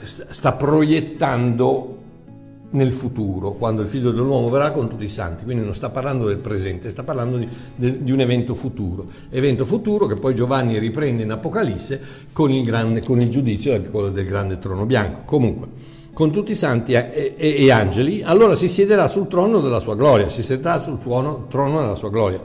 sta 0.02 0.52
proiettando 0.52 1.98
nel 2.70 2.92
futuro, 2.92 3.52
quando 3.52 3.82
il 3.82 3.88
figlio 3.88 4.10
dell'uomo 4.10 4.50
verrà 4.50 4.72
con 4.72 4.88
tutti 4.88 5.04
i 5.04 5.08
santi, 5.08 5.44
quindi 5.44 5.64
non 5.64 5.74
sta 5.74 5.90
parlando 5.90 6.26
del 6.26 6.38
presente, 6.38 6.90
sta 6.90 7.04
parlando 7.04 7.38
di, 7.38 8.02
di 8.02 8.12
un 8.12 8.20
evento 8.20 8.54
futuro, 8.54 9.06
evento 9.30 9.64
futuro 9.64 10.06
che 10.06 10.16
poi 10.16 10.34
Giovanni 10.34 10.78
riprende 10.78 11.22
in 11.22 11.30
Apocalisse 11.30 12.00
con 12.32 12.50
il, 12.50 12.64
grande, 12.64 13.00
con 13.00 13.20
il 13.20 13.28
giudizio 13.28 13.72
del, 13.72 14.12
del 14.12 14.26
grande 14.26 14.58
trono 14.58 14.86
bianco. 14.86 15.20
Comunque, 15.24 15.68
con 16.12 16.30
tutti 16.30 16.52
i 16.52 16.56
santi 16.56 16.94
e, 16.94 17.34
e, 17.36 17.64
e, 17.64 17.70
angeli, 17.70 18.22
allora 18.22 18.54
si 18.54 18.68
siederà 18.68 19.08
sul 19.08 19.28
trono 19.28 19.60
della 19.60 19.80
sua 19.80 19.94
gloria, 19.94 20.28
si 20.28 20.42
siederà 20.42 20.78
sul 20.78 21.00
trono, 21.00 21.46
trono 21.48 21.80
della 21.80 21.96
sua 21.96 22.10
gloria. 22.10 22.40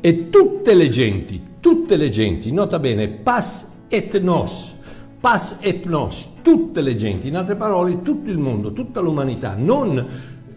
E 0.00 0.30
tutte 0.30 0.74
le 0.74 0.88
genti, 0.88 1.50
tutte 1.62 1.94
le 1.94 2.10
genti, 2.10 2.50
nota 2.50 2.80
bene, 2.80 3.08
pas 3.08 3.84
et 3.88 4.20
nos, 4.20 4.74
pas 5.20 5.58
et 5.60 5.86
nos, 5.86 6.30
tutte 6.42 6.80
le 6.80 6.96
genti, 6.96 7.28
in 7.28 7.36
altre 7.36 7.54
parole 7.54 8.02
tutto 8.02 8.30
il 8.30 8.38
mondo, 8.38 8.72
tutta 8.72 9.00
l'umanità, 9.00 9.54
non 9.56 10.04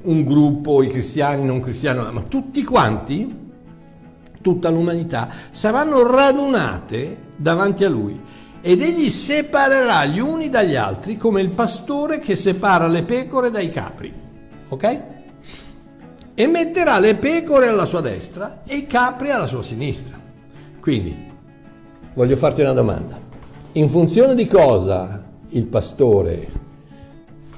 un 0.01 0.23
gruppo, 0.23 0.81
i 0.81 0.87
cristiani, 0.87 1.45
non 1.45 1.59
cristiani, 1.59 2.11
ma 2.11 2.23
tutti 2.23 2.63
quanti, 2.63 3.51
tutta 4.41 4.71
l'umanità, 4.71 5.29
saranno 5.51 6.07
radunate 6.07 7.17
davanti 7.35 7.83
a 7.83 7.89
lui 7.89 8.19
ed 8.61 8.81
egli 8.81 9.11
separerà 9.11 10.05
gli 10.05 10.17
uni 10.17 10.49
dagli 10.49 10.75
altri 10.75 11.17
come 11.17 11.39
il 11.39 11.49
pastore 11.49 12.17
che 12.17 12.35
separa 12.35 12.87
le 12.87 13.03
pecore 13.03 13.51
dai 13.51 13.69
capri. 13.69 14.11
Ok? 14.69 14.99
E 16.33 16.47
metterà 16.47 16.97
le 16.97 17.15
pecore 17.17 17.67
alla 17.67 17.85
sua 17.85 18.01
destra 18.01 18.63
e 18.65 18.75
i 18.75 18.87
capri 18.87 19.29
alla 19.29 19.45
sua 19.45 19.61
sinistra. 19.61 20.24
Quindi, 20.85 21.15
voglio 22.13 22.35
farti 22.35 22.61
una 22.61 22.73
domanda. 22.73 23.19
In 23.71 23.89
funzione 23.89 24.35
di 24.35 24.45
cosa 24.45 25.23
il 25.49 25.65
pastore 25.65 26.47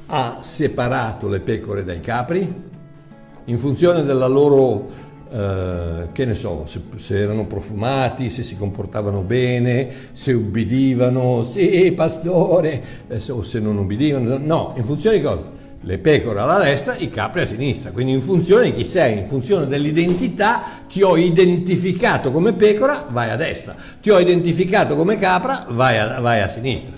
ha 0.05 0.37
separato 0.39 1.27
le 1.27 1.41
pecore 1.41 1.83
dai 1.83 1.99
capri? 1.99 2.53
In 3.43 3.57
funzione 3.57 4.03
della 4.03 4.27
loro, 4.27 4.89
eh, 5.29 6.07
che 6.13 6.23
ne 6.23 6.33
so, 6.35 6.63
se, 6.67 6.79
se, 6.95 7.19
erano 7.19 7.45
profumati, 7.47 8.29
se 8.29 8.43
si 8.43 8.55
comportavano 8.55 9.19
bene, 9.19 9.89
se 10.13 10.31
ubbidivano, 10.31 11.43
sì, 11.43 11.91
pastore, 11.93 12.81
eh, 13.09 13.21
o 13.29 13.43
se 13.43 13.59
non 13.59 13.77
ubbidivano, 13.77 14.37
no, 14.37 14.71
in 14.77 14.85
funzione 14.85 15.17
di 15.17 15.23
cosa? 15.23 15.43
Le 15.81 15.97
pecore 15.99 16.39
alla 16.39 16.59
destra, 16.59 16.95
i 16.95 17.09
capri 17.09 17.41
a 17.41 17.45
sinistra. 17.45 17.91
Quindi 17.91 18.13
in 18.13 18.21
funzione 18.21 18.65
di 18.65 18.73
chi 18.73 18.83
sei, 18.83 19.17
in 19.17 19.27
funzione 19.27 19.67
dell'identità, 19.67 20.61
ti 20.87 21.01
ho 21.01 21.15
identificato 21.15 22.31
come 22.31 22.53
pecora, 22.53 23.05
vai 23.09 23.29
a 23.29 23.35
destra. 23.35 23.75
Ti 24.01 24.09
ho 24.09 24.19
identificato 24.19 24.95
come 24.95 25.17
capra, 25.17 25.65
vai 25.69 25.97
a, 25.97 26.19
vai 26.19 26.41
a 26.41 26.47
sinistra. 26.47 26.95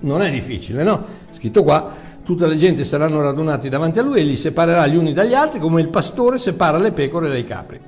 Non 0.00 0.22
è 0.22 0.30
difficile, 0.30 0.82
no? 0.82 1.04
Scritto 1.30 1.62
qua, 1.62 1.92
tutta 2.24 2.46
la 2.46 2.54
gente 2.54 2.84
saranno 2.84 3.20
radunati 3.20 3.68
davanti 3.68 3.98
a 3.98 4.02
lui 4.02 4.20
e 4.20 4.22
li 4.22 4.36
separerà 4.36 4.86
gli 4.86 4.96
uni 4.96 5.12
dagli 5.12 5.34
altri 5.34 5.60
come 5.60 5.80
il 5.80 5.88
pastore 5.88 6.38
separa 6.38 6.78
le 6.78 6.92
pecore 6.92 7.28
dai 7.28 7.44
capri. 7.44 7.80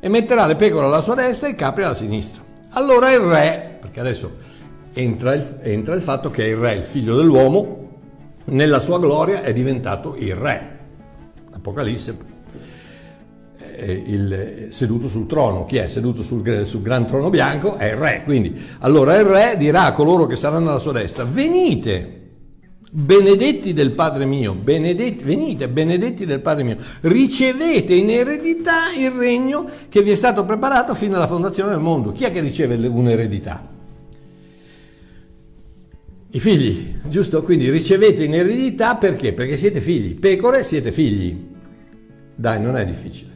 E 0.00 0.08
metterà 0.08 0.46
le 0.46 0.56
pecore 0.56 0.86
alla 0.86 1.00
sua 1.00 1.14
destra 1.14 1.48
e 1.48 1.52
i 1.52 1.54
capri 1.54 1.84
alla 1.84 1.94
sinistra. 1.94 2.42
Allora 2.70 3.12
il 3.12 3.20
re, 3.20 3.78
perché 3.80 4.00
adesso 4.00 4.36
entra 4.94 5.34
il, 5.34 5.58
entra 5.62 5.94
il 5.94 6.02
fatto 6.02 6.30
che 6.30 6.44
è 6.44 6.48
il 6.48 6.56
re, 6.56 6.74
il 6.74 6.84
figlio 6.84 7.16
dell'uomo, 7.16 7.81
nella 8.44 8.80
sua 8.80 8.98
gloria 8.98 9.42
è 9.42 9.52
diventato 9.52 10.16
il 10.16 10.34
re. 10.34 10.78
Apocalisse, 11.52 12.30
il, 13.82 14.66
seduto 14.70 15.08
sul 15.08 15.26
trono. 15.26 15.64
Chi 15.64 15.76
è 15.76 15.88
seduto 15.88 16.22
sul, 16.22 16.66
sul, 16.66 16.82
gran 16.82 17.06
trono 17.06 17.30
bianco? 17.30 17.76
È 17.76 17.86
il 17.86 17.96
re. 17.96 18.22
Quindi, 18.24 18.60
allora 18.80 19.16
il 19.16 19.24
re 19.24 19.56
dirà 19.56 19.84
a 19.84 19.92
coloro 19.92 20.26
che 20.26 20.36
saranno 20.36 20.70
alla 20.70 20.78
sua 20.78 20.92
destra, 20.92 21.24
venite, 21.24 22.20
benedetti 22.90 23.72
del 23.72 23.92
Padre 23.92 24.24
mio, 24.24 24.54
benedetti, 24.54 25.24
venite, 25.24 25.68
benedetti 25.68 26.26
del 26.26 26.40
Padre 26.40 26.62
mio, 26.64 26.76
ricevete 27.02 27.94
in 27.94 28.10
eredità 28.10 28.92
il 28.96 29.10
regno 29.10 29.66
che 29.88 30.02
vi 30.02 30.10
è 30.10 30.14
stato 30.14 30.44
preparato 30.44 30.94
fino 30.94 31.16
alla 31.16 31.26
fondazione 31.26 31.70
del 31.70 31.80
mondo. 31.80 32.12
Chi 32.12 32.24
è 32.24 32.32
che 32.32 32.40
riceve 32.40 32.74
un'eredità? 32.86 33.71
I 36.34 36.40
figli, 36.40 36.94
giusto? 37.08 37.42
Quindi 37.42 37.68
ricevete 37.68 38.24
in 38.24 38.34
eredità 38.34 38.96
perché? 38.96 39.34
Perché 39.34 39.58
siete 39.58 39.82
figli. 39.82 40.18
Pecore 40.18 40.64
siete 40.64 40.90
figli. 40.90 41.50
Dai, 42.34 42.58
non 42.58 42.76
è 42.76 42.86
difficile. 42.86 43.30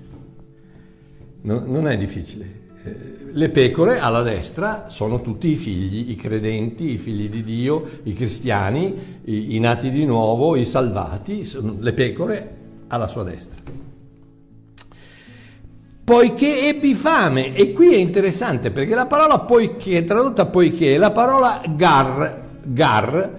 No, 1.43 1.63
non 1.67 1.89
è 1.89 1.99
difficile. 1.99 2.45
Eh, 2.83 2.97
le 3.33 3.51
pecore 3.51 3.99
alla 3.99 4.23
destra 4.23 4.89
sono 4.89 5.21
tutti 5.21 5.49
i 5.49 5.57
figli, 5.57 6.11
i 6.11 6.17
credenti, 6.17 6.93
i 6.93 6.97
figli 6.97 7.29
di 7.29 7.43
Dio, 7.45 7.87
i 8.05 8.15
cristiani, 8.15 9.21
i, 9.25 9.57
i 9.57 9.61
nati 9.61 9.91
di 9.91 10.07
nuovo, 10.07 10.57
i 10.57 10.65
salvati, 10.65 11.47
le 11.79 11.93
pecore 11.93 12.57
alla 12.89 13.09
sua 13.09 13.25
destra. 13.25 13.61
poiché 16.03 16.69
ebbi 16.69 16.95
fame. 16.95 17.55
E 17.55 17.73
qui 17.73 17.93
è 17.93 17.97
interessante 17.97 18.71
perché 18.71 18.95
la 18.95 19.07
parola 19.07 19.41
poiché, 19.41 20.05
tradotta 20.05 20.47
poiché, 20.47 20.95
è 20.95 20.99
la 20.99 21.11
parola 21.11 21.61
gar, 21.77 22.45
gar, 22.67 23.39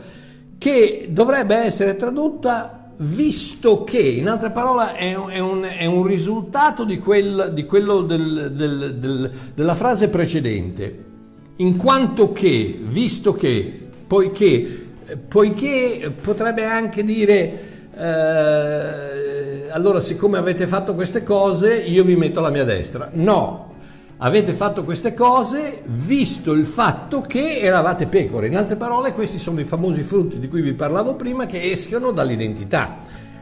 che 0.58 1.08
dovrebbe 1.10 1.56
essere 1.56 1.96
tradotta 1.96 2.92
visto 2.98 3.84
che, 3.84 4.00
in 4.00 4.28
altre 4.28 4.50
parole, 4.50 4.96
è 4.96 5.16
un, 5.16 5.30
è 5.30 5.40
un, 5.40 5.64
è 5.64 5.86
un 5.86 6.04
risultato 6.04 6.84
di, 6.84 6.98
quel, 6.98 7.52
di 7.54 7.66
quello 7.66 8.02
del, 8.02 8.52
del, 8.54 8.96
del, 8.96 9.32
della 9.54 9.76
frase 9.76 10.10
precedente. 10.10 11.06
In 11.58 11.76
quanto 11.78 12.32
che, 12.34 12.80
visto 12.82 13.34
che, 13.34 13.90
poiché, 14.08 14.86
poiché 15.28 16.14
potrebbe 16.22 16.66
anche 16.66 17.04
dire 17.04 17.76
eh, 17.98 19.70
allora 19.72 20.00
siccome 20.00 20.38
avete 20.38 20.68
fatto 20.68 20.94
queste 20.94 21.24
cose 21.24 21.76
io 21.76 22.04
vi 22.04 22.16
metto 22.16 22.40
alla 22.40 22.52
mia 22.52 22.64
destra. 22.64 23.10
No, 23.14 23.67
avete 24.20 24.54
fatto 24.54 24.84
queste 24.84 25.14
cose 25.14 25.82
visto 25.86 26.54
il 26.54 26.66
fatto 26.66 27.22
che 27.22 27.60
eravate 27.60 28.08
pecore. 28.08 28.48
In 28.48 28.58
altre 28.58 28.76
parole 28.76 29.14
questi 29.14 29.38
sono 29.38 29.60
i 29.60 29.66
famosi 29.66 30.04
frutti 30.04 30.40
di 30.40 30.48
cui 30.48 30.62
vi 30.62 30.74
parlavo 30.74 31.16
prima 31.16 31.46
che 31.46 31.72
escono 31.72 32.12
dall'identità. 32.12 32.98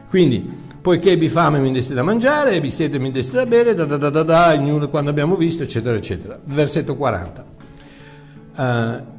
Quindi, 0.08 0.48
poiché 0.80 1.12
ebbi 1.12 1.28
fame 1.28 1.58
mi 1.58 1.72
deste 1.72 1.94
da 1.94 2.02
mangiare, 2.02 2.52
ebbi 2.52 2.70
sete 2.70 2.98
mi 2.98 3.10
deste 3.10 3.36
da 3.36 3.46
bere, 3.46 3.74
da 3.74 3.84
da 3.84 3.96
da 3.96 4.10
da 4.10 4.22
da, 4.22 4.88
quando 4.90 5.10
abbiamo 5.10 5.34
visto, 5.34 5.62
eccetera, 5.62 5.96
eccetera. 5.96 6.38
Versetto 6.44 6.96
40. 6.96 7.54
Uh, 8.56 8.62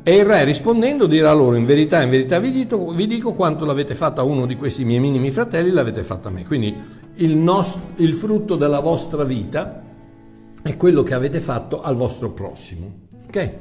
e 0.02 0.16
il 0.16 0.26
re 0.26 0.46
rispondendo 0.46 1.06
dirà 1.06 1.32
loro, 1.32 1.58
in 1.58 1.66
verità, 1.66 2.02
in 2.02 2.10
verità 2.10 2.40
vi 2.40 2.52
dico, 2.52 2.90
vi 2.90 3.06
dico, 3.06 3.34
quanto 3.34 3.66
l'avete 3.66 3.94
fatto 3.94 4.20
a 4.20 4.24
uno 4.24 4.48
di 4.48 4.56
questi 4.56 4.84
miei 4.84 5.00
minimi 5.00 5.30
fratelli, 5.30 5.70
l'avete 5.70 6.04
fatto 6.04 6.28
a 6.30 6.32
me. 6.32 6.44
Quindi 6.44 6.76
il, 7.16 7.36
nostro, 7.36 7.82
il 7.98 8.14
frutto 8.16 8.56
della 8.56 8.80
vostra 8.80 9.24
vita 9.26 9.84
è 10.68 10.78
quello 10.78 11.04
che 11.04 11.14
avete 11.14 11.40
fatto 11.40 11.82
al 11.82 11.96
vostro 11.96 12.32
prossimo. 12.32 13.08
Ok? 13.28 13.52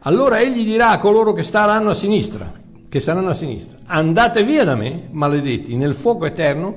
Allora 0.00 0.40
egli 0.40 0.64
dirà 0.64 0.90
a 0.90 0.98
coloro 0.98 1.32
che 1.32 1.42
staranno 1.42 1.90
a 1.90 1.94
sinistra, 1.94 2.50
che 2.88 3.00
saranno 3.00 3.30
a 3.30 3.34
sinistra, 3.34 3.78
andate 3.86 4.44
via 4.44 4.64
da 4.64 4.74
me, 4.74 5.08
maledetti, 5.10 5.76
nel 5.76 5.94
fuoco 5.94 6.26
eterno 6.26 6.76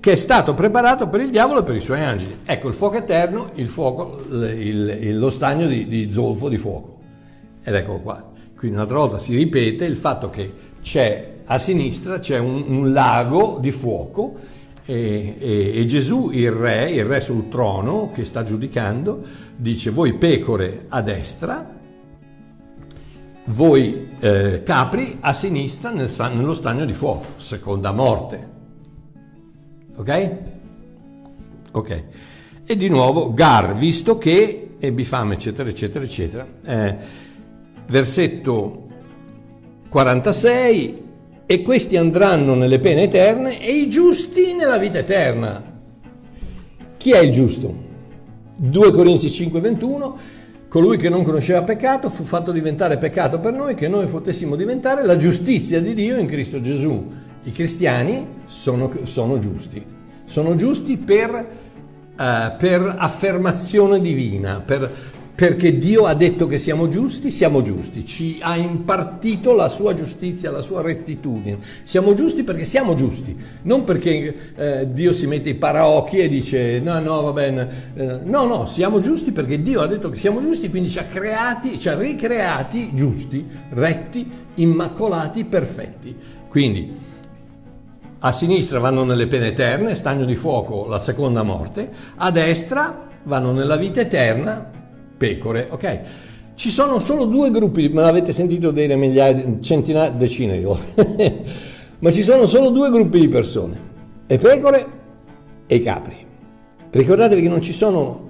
che 0.00 0.12
è 0.12 0.16
stato 0.16 0.52
preparato 0.54 1.08
per 1.08 1.20
il 1.20 1.30
diavolo 1.30 1.60
e 1.60 1.62
per 1.62 1.76
i 1.76 1.80
suoi 1.80 2.02
angeli. 2.02 2.40
Ecco 2.44 2.68
il 2.68 2.74
fuoco 2.74 2.96
eterno, 2.96 3.50
il 3.54 3.68
fuoco, 3.68 4.22
il, 4.28 4.98
il, 5.00 5.18
lo 5.18 5.30
stagno 5.30 5.66
di, 5.66 5.86
di 5.86 6.12
zolfo 6.12 6.48
di 6.48 6.58
fuoco. 6.58 6.98
Ed 7.62 7.74
eccolo 7.74 8.00
qua. 8.00 8.32
Quindi 8.56 8.76
un'altra 8.76 8.98
volta 8.98 9.18
si 9.18 9.34
ripete 9.34 9.84
il 9.84 9.96
fatto 9.96 10.28
che 10.28 10.52
c'è 10.82 11.32
a 11.46 11.58
sinistra 11.58 12.18
c'è 12.18 12.38
un, 12.38 12.64
un 12.66 12.92
lago 12.92 13.58
di 13.60 13.70
fuoco 13.70 14.34
e, 14.84 15.36
e, 15.38 15.72
e, 15.80 15.84
Gesù, 15.86 16.30
il 16.30 16.50
re, 16.50 16.90
il 16.90 17.04
re 17.04 17.20
sul 17.20 17.48
trono 17.48 18.10
che 18.12 18.24
sta 18.24 18.42
giudicando, 18.42 19.22
dice 19.56 19.90
voi 19.90 20.14
pecore 20.14 20.86
a 20.88 21.00
destra, 21.00 21.72
voi 23.46 24.08
eh, 24.18 24.62
capri 24.62 25.18
a 25.20 25.32
sinistra 25.32 25.90
nel, 25.90 26.10
nello 26.34 26.54
stagno 26.54 26.84
di 26.84 26.92
fuoco, 26.92 27.26
seconda 27.36 27.92
morte. 27.92 28.52
Ok? 29.96 30.32
Ok. 31.72 32.04
E 32.66 32.76
di 32.76 32.88
nuovo 32.88 33.32
Gar, 33.32 33.74
visto 33.74 34.18
che 34.18 34.76
ebbi 34.78 35.04
fame, 35.04 35.34
eccetera, 35.34 35.68
eccetera, 35.68 36.04
eccetera. 36.04 36.46
Eh, 36.64 36.96
versetto 37.86 38.88
46, 39.88 41.03
e 41.46 41.62
questi 41.62 41.96
andranno 41.96 42.54
nelle 42.54 42.78
pene 42.78 43.02
eterne 43.02 43.60
e 43.60 43.72
i 43.72 43.88
giusti 43.88 44.54
nella 44.54 44.78
vita 44.78 44.98
eterna. 44.98 45.62
Chi 46.96 47.10
è 47.10 47.18
il 47.18 47.30
giusto? 47.32 47.92
2 48.56 48.90
Corinzi 48.92 49.28
5, 49.28 49.60
21, 49.60 50.18
colui 50.68 50.96
che 50.96 51.08
non 51.08 51.22
conosceva 51.22 51.62
peccato 51.62 52.08
fu 52.08 52.22
fatto 52.22 52.50
diventare 52.50 52.96
peccato 52.96 53.40
per 53.40 53.52
noi, 53.52 53.74
che 53.74 53.88
noi 53.88 54.06
potessimo 54.06 54.56
diventare 54.56 55.04
la 55.04 55.16
giustizia 55.16 55.80
di 55.80 55.92
Dio 55.92 56.16
in 56.16 56.26
Cristo 56.26 56.60
Gesù. 56.60 57.12
I 57.42 57.52
cristiani 57.52 58.26
sono, 58.46 58.90
sono 59.02 59.38
giusti, 59.38 59.84
sono 60.24 60.54
giusti 60.54 60.96
per, 60.96 61.30
uh, 61.30 62.56
per 62.56 62.94
affermazione 62.96 64.00
divina, 64.00 64.62
per, 64.64 64.90
perché 65.34 65.78
Dio 65.78 66.06
ha 66.06 66.14
detto 66.14 66.46
che 66.46 66.58
siamo 66.58 66.86
giusti, 66.86 67.32
siamo 67.32 67.60
giusti, 67.60 68.04
ci 68.04 68.38
ha 68.40 68.56
impartito 68.56 69.52
la 69.52 69.68
sua 69.68 69.92
giustizia, 69.92 70.52
la 70.52 70.60
sua 70.60 70.80
rettitudine. 70.80 71.58
Siamo 71.82 72.14
giusti 72.14 72.44
perché 72.44 72.64
siamo 72.64 72.94
giusti, 72.94 73.36
non 73.62 73.82
perché 73.82 74.52
eh, 74.54 74.92
Dio 74.92 75.12
si 75.12 75.26
mette 75.26 75.48
i 75.48 75.54
paraocchi 75.54 76.18
e 76.18 76.28
dice 76.28 76.78
no, 76.78 77.00
no, 77.00 77.22
va 77.22 77.32
bene. 77.32 77.68
Eh, 77.94 78.20
no, 78.22 78.44
no, 78.46 78.66
siamo 78.66 79.00
giusti 79.00 79.32
perché 79.32 79.60
Dio 79.60 79.80
ha 79.80 79.88
detto 79.88 80.08
che 80.08 80.18
siamo 80.18 80.40
giusti, 80.40 80.70
quindi 80.70 80.88
ci 80.88 81.00
ha 81.00 81.04
creati, 81.04 81.80
ci 81.80 81.88
ha 81.88 81.98
ricreati 81.98 82.90
giusti, 82.94 83.44
retti, 83.70 84.30
immacolati, 84.54 85.44
perfetti. 85.44 86.16
Quindi 86.48 86.96
a 88.20 88.30
sinistra 88.30 88.78
vanno 88.78 89.02
nelle 89.02 89.26
pene 89.26 89.48
eterne, 89.48 89.96
stagno 89.96 90.24
di 90.24 90.36
fuoco, 90.36 90.86
la 90.86 91.00
seconda 91.00 91.42
morte, 91.42 91.90
a 92.14 92.30
destra 92.30 93.08
vanno 93.24 93.52
nella 93.52 93.76
vita 93.76 94.00
eterna, 94.00 94.73
pecore, 95.24 95.68
ok? 95.70 96.00
Ci 96.54 96.70
sono 96.70 96.98
solo 96.98 97.24
due 97.24 97.50
gruppi, 97.50 97.88
me 97.88 98.02
l'avete 98.02 98.32
sentito 98.32 98.70
dire 98.70 98.94
migliaia, 98.94 99.42
centinaia, 99.60 100.10
decine 100.10 100.58
di 100.58 100.64
volte, 100.64 101.42
ma 101.98 102.12
ci 102.12 102.22
sono 102.22 102.46
solo 102.46 102.68
due 102.68 102.90
gruppi 102.90 103.18
di 103.18 103.28
persone, 103.28 103.76
le 104.26 104.38
pecore 104.38 104.86
e 105.66 105.74
i 105.76 105.82
capri. 105.82 106.16
Ricordatevi 106.90 107.42
che 107.42 107.48
non 107.48 107.62
ci 107.62 107.72
sono 107.72 108.28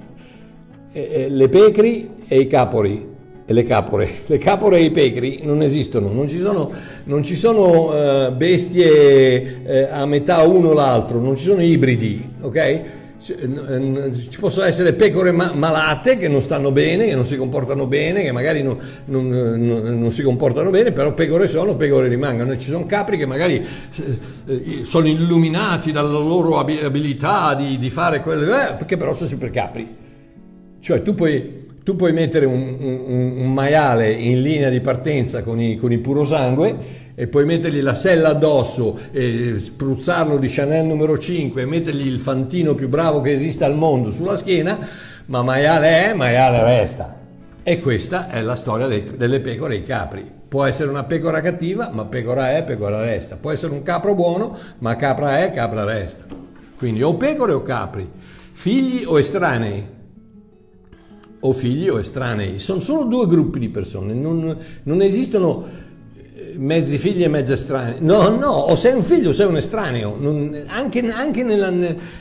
eh, 0.93 1.09
eh 1.11 1.29
le 1.29 1.49
pecri 1.49 2.09
e 2.27 2.39
i 2.39 2.47
capori, 2.47 3.13
e 3.45 3.53
le 3.53 3.65
capore. 3.65 4.09
Le 4.25 4.39
capore 4.39 4.79
e 4.79 4.85
i 4.85 4.91
pecri 4.91 5.41
non 5.43 5.61
esistono, 5.61 6.11
non 6.11 6.29
ci 6.29 6.39
sono, 6.39 6.71
non 7.05 7.23
ci 7.23 7.37
sono 7.37 8.29
uh, 8.29 8.33
bestie 8.33 9.89
uh, 9.91 9.93
a 9.93 10.07
metà 10.07 10.43
uno 10.43 10.71
o 10.71 10.73
l'altro, 10.73 11.21
non 11.21 11.37
ci 11.37 11.45
sono 11.45 11.61
ibridi, 11.61 12.25
ok? 12.41 13.03
Ci 13.25 14.39
possono 14.39 14.67
essere 14.67 14.93
pecore 14.93 15.33
malate 15.33 16.19
che 16.19 16.29
non 16.29 16.43
stanno 16.43 16.73
bene, 16.73 17.07
che 17.07 17.15
non 17.15 17.25
si 17.25 17.39
comportano 17.39 17.87
bene, 17.87 18.23
che 18.23 18.33
magari 18.33 18.63
non, 18.63 18.79
non, 19.07 19.29
non, 19.29 19.99
non 19.99 20.11
si 20.11 20.23
comportano 20.23 20.69
bene, 20.69 20.93
però 20.93 21.15
pecore 21.15 21.49
sono, 21.49 21.75
pecore 21.75 22.09
rimangono. 22.09 22.53
E 22.53 22.59
ci 22.59 22.69
sono 22.69 22.85
capri 22.85 23.17
che 23.17 23.25
magari 23.25 23.65
eh, 24.47 24.85
sono 24.85 25.09
illuminati 25.09 25.91
dalla 25.91 26.19
loro 26.19 26.59
abilità 26.59 27.55
di, 27.55 27.79
di 27.79 27.89
fare 27.89 28.21
quello, 28.21 28.53
eh, 28.53 28.85
che 28.85 28.99
però 28.99 29.15
sono 29.15 29.29
sempre 29.31 29.49
capri. 29.49 29.89
Cioè 30.81 31.01
tu 31.01 31.15
puoi, 31.15 31.69
tu 31.83 31.97
puoi 31.97 32.13
mettere 32.13 32.45
un, 32.45 32.77
un, 32.79 33.35
un, 33.39 33.53
maiale 33.55 34.13
in 34.13 34.43
linea 34.43 34.69
di 34.69 34.81
partenza 34.81 35.43
con 35.43 35.59
i, 35.59 35.77
con 35.77 35.91
i 35.93 35.99
puro 35.99 36.27
sangue 36.27 37.04
e 37.15 37.29
puoi 37.29 37.45
mettergli 37.45 37.81
la 37.81 37.95
sella 37.95 38.31
addosso 38.31 38.99
e 39.13 39.55
spruzzarlo 39.59 40.37
di 40.37 40.49
Chanel 40.49 40.85
numero 40.85 41.17
5 41.17 41.63
e 41.63 41.67
mettergli 41.67 42.07
il 42.07 42.19
fantino 42.19 42.75
più 42.75 42.89
bravo 42.89 43.21
che 43.21 43.33
esista 43.33 43.67
al 43.67 43.77
mondo 43.77 44.11
sulla 44.11 44.37
schiena, 44.37 44.79
ma 45.27 45.43
maiale 45.43 46.11
è, 46.11 46.15
maiale 46.15 46.65
resta. 46.65 47.23
E 47.63 47.81
questa 47.81 48.29
è 48.29 48.43
la 48.43 48.57
storia 48.57 48.87
dei, 48.87 49.13
delle 49.17 49.41
pecore 49.41 49.75
e 49.75 49.79
i 49.79 49.85
capri. 49.85 50.29
Può 50.49 50.65
essere 50.65 50.91
una 50.91 51.05
pecora 51.05 51.41
cattiva, 51.41 51.91
ma 51.93 52.05
pecora 52.05 52.57
è, 52.57 52.65
pecora 52.65 53.01
resta. 53.01 53.37
Può 53.37 53.51
essere 53.53 53.73
un 53.73 53.83
capro 53.83 54.15
buono, 54.15 54.57
ma 54.79 54.97
capra 54.97 55.43
è, 55.43 55.51
capra 55.53 55.85
resta. 55.85 56.25
Quindi 56.77 57.03
o 57.03 57.15
pecore 57.15 57.53
o 57.53 57.63
capri, 57.63 58.09
figli 58.53 59.05
o 59.05 59.19
estranei, 59.19 59.87
o 61.41 61.53
figli 61.53 61.89
o 61.89 61.99
estranei. 61.99 62.59
Sono 62.59 62.81
solo 62.81 63.05
due 63.05 63.27
gruppi 63.27 63.59
di 63.59 63.69
persone, 63.69 64.13
non, 64.13 64.57
non 64.83 65.01
esistono 65.01 65.84
mezzi 66.57 66.99
figli 66.99 67.23
e 67.23 67.29
mezzi 67.29 67.53
estranei. 67.53 67.97
No, 68.01 68.29
no, 68.37 68.51
o 68.51 68.77
sei 68.77 68.95
un 68.95 69.03
figlio 69.03 69.31
o 69.31 69.33
sei 69.33 69.47
un 69.47 69.57
estraneo. 69.57 70.17
Non, 70.19 70.65
anche, 70.67 71.01
anche 71.11 71.43
nella, 71.43 71.73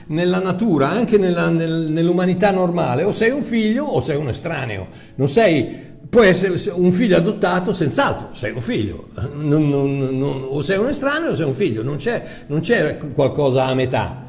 nella, 0.07 0.39
natura, 0.39 0.89
anche 0.89 1.17
nella, 1.17 1.49
nell'umanità 1.49 2.51
normale, 2.51 3.03
o 3.03 3.11
sei 3.11 3.31
un 3.31 3.41
figlio 3.41 3.85
o 3.85 4.01
sei 4.01 4.15
un 4.15 4.29
estraneo. 4.29 4.87
Non 5.15 5.29
sei, 5.29 5.75
puoi 6.09 6.27
essere 6.27 6.71
un 6.73 6.91
figlio 6.91 7.17
adottato, 7.17 7.73
senz'altro, 7.73 8.29
sei 8.33 8.51
un 8.51 8.61
figlio. 8.61 9.09
Non, 9.35 9.69
non, 9.69 10.45
o 10.49 10.61
sei 10.61 10.77
un 10.77 10.87
estraneo 10.87 11.31
o 11.31 11.35
sei 11.35 11.45
un 11.45 11.53
figlio, 11.53 11.83
non 11.83 11.97
c'è, 11.97 12.23
c'è 12.59 12.97
qualcosa 13.13 13.65
a 13.65 13.73
metà. 13.73 14.21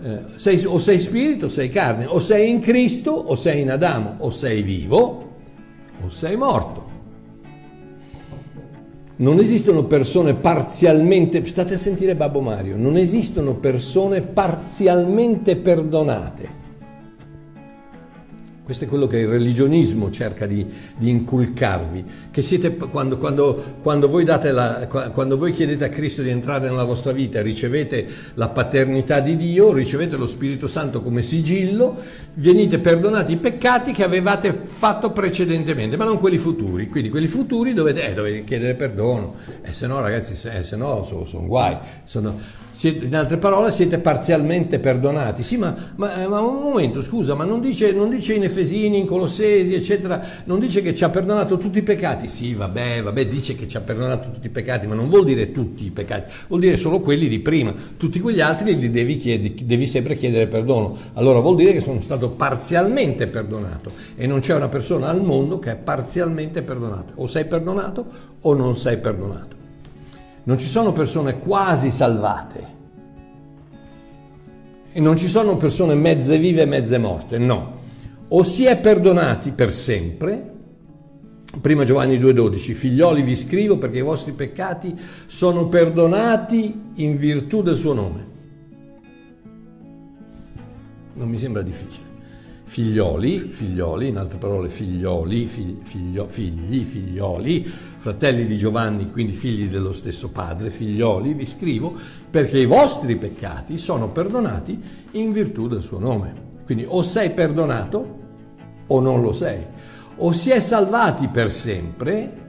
Eh, 0.00 0.20
sei, 0.36 0.64
o 0.64 0.78
sei 0.78 1.00
spirito 1.00 1.46
o 1.46 1.48
sei 1.48 1.68
carne, 1.70 2.06
o 2.06 2.20
sei 2.20 2.50
in 2.50 2.60
Cristo 2.60 3.10
o 3.10 3.34
sei 3.34 3.62
in 3.62 3.70
Adamo, 3.70 4.16
o 4.18 4.30
sei 4.30 4.62
vivo 4.62 5.26
o 6.04 6.08
sei 6.08 6.36
morto. 6.36 6.87
Non 9.20 9.40
esistono 9.40 9.82
persone 9.82 10.34
parzialmente, 10.34 11.44
state 11.44 11.74
a 11.74 11.78
sentire 11.78 12.14
Babbo 12.14 12.40
Mario, 12.40 12.76
non 12.76 12.96
esistono 12.96 13.54
persone 13.54 14.20
parzialmente 14.20 15.56
perdonate. 15.56 16.67
Questo 18.68 18.84
è 18.84 18.86
quello 18.88 19.06
che 19.06 19.20
il 19.20 19.28
religionismo 19.28 20.10
cerca 20.10 20.44
di, 20.44 20.62
di 20.94 21.08
inculcarvi, 21.08 22.04
che 22.30 22.42
siete, 22.42 22.76
quando, 22.76 23.16
quando, 23.16 23.76
quando, 23.80 24.08
voi 24.08 24.26
la, 24.26 24.86
quando, 24.86 25.38
voi 25.38 25.52
chiedete 25.52 25.86
a 25.86 25.88
Cristo 25.88 26.20
di 26.20 26.28
entrare 26.28 26.68
nella 26.68 26.84
vostra 26.84 27.12
vita, 27.12 27.40
ricevete 27.40 28.06
la 28.34 28.50
paternità 28.50 29.20
di 29.20 29.36
Dio, 29.36 29.72
ricevete 29.72 30.16
lo 30.16 30.26
Spirito 30.26 30.66
Santo 30.66 31.00
come 31.00 31.22
sigillo, 31.22 31.96
venite 32.34 32.78
perdonati 32.78 33.32
i 33.32 33.36
peccati 33.38 33.92
che 33.92 34.04
avevate 34.04 34.52
fatto 34.64 35.12
precedentemente, 35.12 35.96
ma 35.96 36.04
non 36.04 36.18
quelli 36.18 36.36
futuri. 36.36 36.90
Quindi 36.90 37.08
quelli 37.08 37.26
futuri 37.26 37.72
dovete, 37.72 38.06
eh, 38.06 38.12
dovete 38.12 38.44
chiedere 38.44 38.74
perdono, 38.74 39.36
e 39.62 39.70
eh, 39.70 39.72
se 39.72 39.86
no 39.86 39.98
ragazzi, 40.02 40.34
eh, 40.46 40.62
se 40.62 40.76
no 40.76 41.02
sono, 41.04 41.24
sono 41.24 41.46
guai. 41.46 41.74
Sono, 42.04 42.38
siete, 42.78 43.06
in 43.06 43.16
altre 43.16 43.38
parole, 43.38 43.72
siete 43.72 43.98
parzialmente 43.98 44.78
perdonati. 44.78 45.42
Sì, 45.42 45.56
ma, 45.56 45.74
ma, 45.96 46.22
eh, 46.22 46.28
ma 46.28 46.38
un 46.38 46.62
momento, 46.62 47.02
scusa, 47.02 47.34
ma 47.34 47.42
non 47.42 47.60
dice, 47.60 47.90
non 47.90 48.08
dice, 48.08 48.34
in 48.34 48.44
Efesini, 48.44 49.00
in 49.00 49.06
Colossesi, 49.06 49.74
eccetera, 49.74 50.24
non 50.44 50.60
dice 50.60 50.80
che 50.80 50.94
ci 50.94 51.02
ha 51.02 51.08
perdonato 51.08 51.58
tutti 51.58 51.78
i 51.78 51.82
peccati? 51.82 52.28
Sì, 52.28 52.54
vabbè, 52.54 53.02
vabbè, 53.02 53.26
dice 53.26 53.56
che 53.56 53.66
ci 53.66 53.76
ha 53.76 53.80
perdonato 53.80 54.30
tutti 54.30 54.46
i 54.46 54.50
peccati, 54.50 54.86
ma 54.86 54.94
non 54.94 55.08
vuol 55.08 55.24
dire 55.24 55.50
tutti 55.50 55.86
i 55.86 55.90
peccati, 55.90 56.30
vuol 56.46 56.60
dire 56.60 56.76
solo 56.76 57.00
quelli 57.00 57.26
di 57.26 57.40
prima. 57.40 57.74
Tutti 57.96 58.20
quegli 58.20 58.40
altri 58.40 58.78
li 58.78 58.92
devi, 58.92 59.16
chiedere, 59.16 59.54
devi 59.60 59.86
sempre 59.88 60.14
chiedere 60.14 60.46
perdono. 60.46 60.96
Allora 61.14 61.40
vuol 61.40 61.56
dire 61.56 61.72
che 61.72 61.80
sono 61.80 62.00
stato 62.00 62.30
parzialmente 62.30 63.26
perdonato 63.26 63.90
e 64.14 64.28
non 64.28 64.38
c'è 64.38 64.54
una 64.54 64.68
persona 64.68 65.08
al 65.08 65.20
mondo 65.20 65.58
che 65.58 65.72
è 65.72 65.74
parzialmente 65.74 66.62
perdonato. 66.62 67.14
O 67.16 67.26
sei 67.26 67.44
perdonato 67.44 68.06
o 68.40 68.54
non 68.54 68.76
sei 68.76 68.98
perdonato. 68.98 69.57
Non 70.48 70.56
ci 70.56 70.66
sono 70.66 70.92
persone 70.92 71.36
quasi 71.38 71.90
salvate 71.90 72.76
e 74.90 74.98
non 74.98 75.18
ci 75.18 75.28
sono 75.28 75.58
persone 75.58 75.94
mezze 75.94 76.38
vive 76.38 76.62
e 76.62 76.64
mezze 76.64 76.96
morte, 76.96 77.36
no. 77.36 77.76
O 78.28 78.42
si 78.42 78.64
è 78.64 78.78
perdonati 78.78 79.52
per 79.52 79.70
sempre, 79.70 80.54
prima 81.60 81.84
Giovanni 81.84 82.18
2,12, 82.18 82.72
figlioli 82.72 83.20
vi 83.20 83.36
scrivo 83.36 83.76
perché 83.76 83.98
i 83.98 84.02
vostri 84.02 84.32
peccati 84.32 84.98
sono 85.26 85.68
perdonati 85.68 86.92
in 86.94 87.18
virtù 87.18 87.60
del 87.60 87.76
suo 87.76 87.92
nome. 87.92 88.26
Non 91.12 91.28
mi 91.28 91.36
sembra 91.36 91.60
difficile 91.60 92.08
figlioli, 92.68 93.48
figlioli, 93.48 94.08
in 94.08 94.18
altre 94.18 94.36
parole 94.36 94.68
figlioli, 94.68 95.46
figli, 95.46 95.78
figlio, 95.82 96.28
figli, 96.28 96.84
figlioli, 96.84 97.72
fratelli 97.98 98.46
di 98.46 98.56
Giovanni, 98.56 99.10
quindi 99.10 99.34
figli 99.34 99.68
dello 99.68 99.92
stesso 99.92 100.30
padre, 100.30 100.70
figlioli, 100.70 101.34
vi 101.34 101.44
scrivo 101.44 101.94
perché 102.30 102.58
i 102.58 102.64
vostri 102.64 103.16
peccati 103.16 103.76
sono 103.76 104.08
perdonati 104.08 104.80
in 105.12 105.32
virtù 105.32 105.66
del 105.66 105.82
suo 105.82 105.98
nome. 105.98 106.46
Quindi 106.64 106.84
o 106.86 107.02
sei 107.02 107.30
perdonato 107.30 108.16
o 108.86 109.00
non 109.00 109.20
lo 109.20 109.32
sei, 109.32 109.64
o 110.16 110.32
si 110.32 110.50
è 110.50 110.60
salvati 110.60 111.28
per 111.28 111.50
sempre 111.50 112.46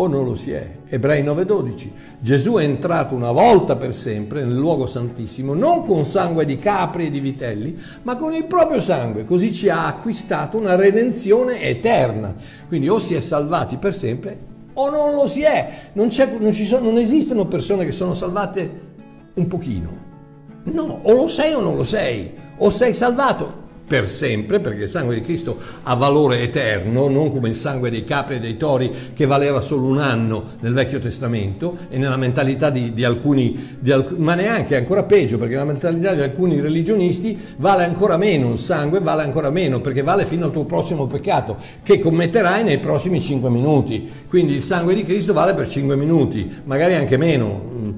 o 0.00 0.06
non 0.06 0.24
lo 0.24 0.34
si 0.34 0.50
è. 0.52 0.66
Ebrei 0.88 1.22
9:12. 1.22 1.90
Gesù 2.20 2.54
è 2.54 2.64
entrato 2.64 3.14
una 3.14 3.30
volta 3.30 3.76
per 3.76 3.94
sempre 3.94 4.42
nel 4.42 4.56
luogo 4.56 4.86
santissimo, 4.86 5.54
non 5.54 5.84
con 5.84 6.04
sangue 6.04 6.44
di 6.44 6.58
capri 6.58 7.06
e 7.06 7.10
di 7.10 7.20
vitelli, 7.20 7.78
ma 8.02 8.16
con 8.16 8.34
il 8.34 8.44
proprio 8.44 8.80
sangue, 8.80 9.24
così 9.24 9.52
ci 9.52 9.68
ha 9.68 9.86
acquistato 9.86 10.58
una 10.58 10.74
redenzione 10.74 11.62
eterna. 11.62 12.34
Quindi 12.66 12.88
o 12.88 12.98
si 12.98 13.14
è 13.14 13.20
salvati 13.20 13.76
per 13.76 13.94
sempre 13.94 14.56
o 14.74 14.90
non 14.90 15.14
lo 15.14 15.26
si 15.26 15.42
è. 15.42 15.90
Non, 15.94 16.08
non, 16.38 16.52
sono, 16.52 16.84
non 16.84 16.98
esistono 16.98 17.46
persone 17.46 17.84
che 17.84 17.92
sono 17.92 18.14
salvate 18.14 18.86
un 19.34 19.46
pochino. 19.48 20.06
No, 20.64 21.00
o 21.02 21.12
lo 21.12 21.28
sei 21.28 21.52
o 21.52 21.60
non 21.60 21.76
lo 21.76 21.84
sei. 21.84 22.32
O 22.58 22.70
sei 22.70 22.94
salvato 22.94 23.66
per 23.88 24.06
sempre, 24.06 24.60
perché 24.60 24.82
il 24.82 24.88
sangue 24.88 25.14
di 25.14 25.22
Cristo 25.22 25.58
ha 25.82 25.94
valore 25.94 26.42
eterno, 26.42 27.08
non 27.08 27.32
come 27.32 27.48
il 27.48 27.54
sangue 27.54 27.90
dei 27.90 28.04
capri 28.04 28.36
e 28.36 28.40
dei 28.40 28.58
tori 28.58 28.92
che 29.14 29.24
valeva 29.24 29.60
solo 29.60 29.86
un 29.86 29.98
anno 29.98 30.44
nel 30.60 30.74
Vecchio 30.74 30.98
Testamento 30.98 31.78
e 31.88 31.96
nella 31.96 32.18
mentalità 32.18 32.68
di, 32.68 32.92
di, 32.92 33.02
alcuni, 33.02 33.78
di 33.80 33.90
alc- 33.90 34.16
ma 34.18 34.34
neanche 34.34 34.76
ancora 34.76 35.04
peggio, 35.04 35.38
perché 35.38 35.54
nella 35.54 35.66
mentalità 35.66 36.12
di 36.12 36.20
alcuni 36.20 36.60
religionisti 36.60 37.38
vale 37.56 37.84
ancora 37.84 38.18
meno 38.18 38.52
il 38.52 38.58
sangue, 38.58 39.00
vale 39.00 39.22
ancora 39.22 39.48
meno, 39.48 39.80
perché 39.80 40.02
vale 40.02 40.26
fino 40.26 40.44
al 40.44 40.52
tuo 40.52 40.64
prossimo 40.64 41.06
peccato, 41.06 41.56
che 41.82 41.98
commetterai 41.98 42.62
nei 42.62 42.78
prossimi 42.78 43.22
5 43.22 43.48
minuti. 43.48 44.06
Quindi 44.28 44.52
il 44.52 44.62
sangue 44.62 44.94
di 44.94 45.02
Cristo 45.02 45.32
vale 45.32 45.54
per 45.54 45.66
5 45.66 45.96
minuti, 45.96 46.60
magari 46.64 46.94
anche 46.94 47.16
meno. 47.16 47.96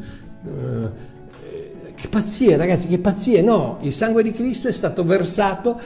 Che 2.01 2.09
pazzie, 2.09 2.57
ragazzi, 2.57 2.89
che 2.89 2.99
pazzie! 2.99 3.43
No, 3.43 3.77
il 3.83 3.93
sangue 3.93 4.23
di 4.23 4.33
Cristo 4.33 4.69
è 4.69 4.73
stato 4.73 5.05
versato 5.05 5.79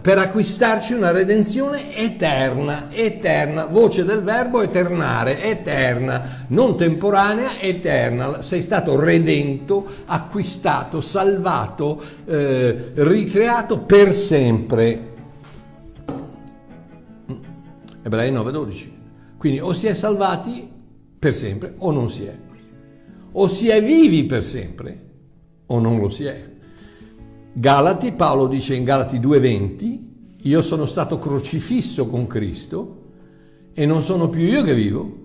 per 0.00 0.16
acquistarci 0.16 0.92
una 0.92 1.10
redenzione 1.10 1.96
eterna, 1.96 2.86
eterna, 2.92 3.66
voce 3.66 4.04
del 4.04 4.22
verbo 4.22 4.62
eternare, 4.62 5.42
eterna, 5.42 6.44
non 6.48 6.76
temporanea, 6.76 7.58
eterna. 7.58 8.40
Sei 8.40 8.62
stato 8.62 9.00
redento, 9.00 9.84
acquistato, 10.06 11.00
salvato, 11.00 12.00
eh, 12.24 12.92
ricreato 12.94 13.80
per 13.80 14.14
sempre. 14.14 15.14
Ebrei 18.00 18.30
9:12. 18.30 18.96
Quindi 19.36 19.58
o 19.58 19.72
si 19.72 19.88
è 19.88 19.92
salvati 19.94 20.70
per 21.18 21.34
sempre 21.34 21.74
o 21.78 21.90
non 21.90 22.08
si 22.08 22.26
è. 22.26 22.38
O 23.32 23.48
si 23.48 23.68
è 23.68 23.82
vivi 23.82 24.24
per 24.24 24.44
sempre 24.44 25.06
o 25.68 25.78
non 25.78 25.98
lo 25.98 26.08
si 26.08 26.24
è. 26.24 26.56
Galati, 27.52 28.12
Paolo 28.12 28.46
dice 28.46 28.74
in 28.74 28.84
Galati 28.84 29.18
2:20, 29.18 30.06
io 30.42 30.62
sono 30.62 30.86
stato 30.86 31.18
crocifisso 31.18 32.06
con 32.06 32.26
Cristo 32.26 33.06
e 33.72 33.86
non 33.86 34.02
sono 34.02 34.28
più 34.28 34.42
io 34.42 34.62
che 34.62 34.74
vivo, 34.74 35.16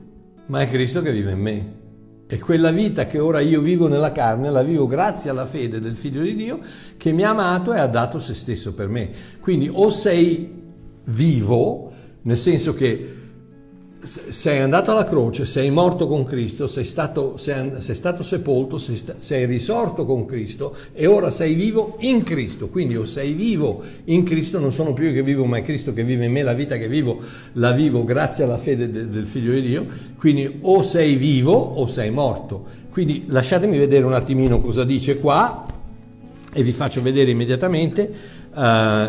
ma 0.47 0.61
è 0.61 0.69
Cristo 0.69 1.01
che 1.01 1.11
vive 1.11 1.31
in 1.31 1.39
me. 1.39 1.81
E 2.25 2.39
quella 2.39 2.71
vita 2.71 3.05
che 3.05 3.19
ora 3.19 3.41
io 3.41 3.61
vivo 3.61 3.87
nella 3.87 4.11
carne 4.11 4.49
la 4.49 4.63
vivo 4.63 4.87
grazie 4.87 5.29
alla 5.29 5.45
fede 5.45 5.79
del 5.79 5.95
Figlio 5.95 6.23
di 6.23 6.35
Dio 6.35 6.59
che 6.97 7.11
mi 7.11 7.23
ha 7.23 7.29
amato 7.29 7.73
e 7.73 7.79
ha 7.79 7.85
dato 7.85 8.17
se 8.17 8.33
stesso 8.33 8.73
per 8.73 8.87
me. 8.87 9.09
Quindi 9.39 9.69
o 9.71 9.89
sei 9.91 10.61
vivo, 11.05 11.91
nel 12.21 12.37
senso 12.37 12.73
che 12.73 13.21
sei 14.03 14.59
andato 14.59 14.91
alla 14.91 15.05
croce, 15.05 15.45
sei 15.45 15.69
morto 15.69 16.07
con 16.07 16.25
Cristo, 16.25 16.67
sei 16.67 16.83
stato, 16.83 17.37
sei, 17.37 17.71
sei 17.77 17.95
stato 17.95 18.21
sepolto, 18.21 18.77
sei, 18.77 19.01
sei, 19.17 19.45
risorto 19.45 20.05
con 20.05 20.25
Cristo 20.25 20.75
e 20.91 21.05
ora 21.05 21.29
sei 21.29 21.53
vivo 21.53 21.95
in 21.99 22.23
Cristo. 22.23 22.67
Quindi 22.67 22.97
o 22.97 23.05
sei 23.05 23.33
vivo 23.33 23.81
in 24.05 24.23
Cristo, 24.23 24.59
non 24.59 24.73
sono 24.73 24.91
più 24.91 25.05
io 25.05 25.13
che 25.13 25.23
vivo, 25.23 25.45
ma 25.45 25.57
è 25.57 25.61
Cristo 25.61 25.93
che 25.93 26.03
vive 26.03 26.25
in 26.25 26.31
me, 26.31 26.43
la 26.43 26.53
vita 26.53 26.77
che 26.77 26.87
vivo 26.87 27.19
la 27.53 27.71
vivo 27.71 28.03
grazie 28.03 28.43
alla 28.43 28.57
fede 28.57 28.91
de, 28.91 29.07
del 29.07 29.25
Figlio 29.25 29.53
di 29.53 29.61
Dio. 29.61 29.85
Quindi 30.17 30.59
o 30.61 30.81
sei 30.81 31.15
vivo 31.15 31.53
o 31.53 31.87
sei 31.87 32.11
morto. 32.11 32.81
Quindi 32.89 33.23
lasciatemi 33.27 33.77
vedere 33.77 34.05
un 34.05 34.13
attimino 34.13 34.59
cosa 34.59 34.83
dice 34.83 35.17
qua 35.17 35.65
e 36.51 36.61
vi 36.61 36.71
faccio 36.71 37.01
vedere 37.01 37.31
immediatamente 37.31 38.11
uh, 38.53 38.61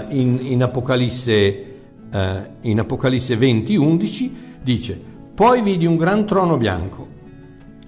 in, 0.08 0.38
in, 0.40 0.62
Apocalisse, 0.62 1.64
uh, 2.10 2.18
in 2.62 2.78
Apocalisse 2.78 3.36
20, 3.36 3.76
11 3.76 4.43
dice, 4.64 4.98
poi 5.34 5.62
vidi 5.62 5.86
un 5.86 5.96
gran 5.96 6.26
trono 6.26 6.56
bianco. 6.56 7.12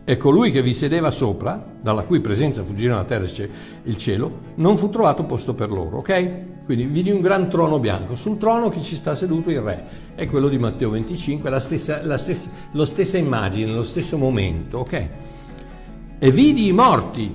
E 0.05 0.17
colui 0.17 0.53
che 0.53 0.63
vi 0.63 0.73
sedeva 0.73 1.11
sopra, 1.11 1.61
dalla 1.81 2.03
cui 2.03 2.21
presenza 2.21 2.63
fuggirono 2.63 2.99
la 2.99 3.05
terra 3.05 3.25
e 3.25 3.51
il 3.85 3.97
cielo, 3.97 4.39
non 4.57 4.77
fu 4.77 4.89
trovato 4.89 5.25
posto 5.25 5.55
per 5.55 5.71
loro, 5.71 5.97
ok? 5.97 6.65
Quindi 6.65 6.85
vidi 6.85 7.11
un 7.11 7.21
gran 7.21 7.49
trono 7.49 7.81
bianco, 7.81 8.15
sul 8.15 8.39
trono 8.39 8.69
che 8.69 8.81
ci 8.81 8.95
sta 8.95 9.15
seduto? 9.15 9.51
Il 9.51 9.61
re, 9.61 9.85
è 10.15 10.27
quello 10.27 10.49
di 10.49 10.59
Matteo 10.59 10.91
25, 10.91 11.51
la 11.51 11.59
stessa, 11.59 12.05
la 12.05 12.19
stessa, 12.19 12.51
la 12.73 12.87
stessa 12.87 13.17
immagine, 13.17 13.73
lo 13.73 13.83
stesso 13.83 14.17
momento, 14.17 14.79
ok? 14.79 15.09
E 16.19 16.31
vidi 16.31 16.67
i 16.67 16.73
morti, 16.73 17.35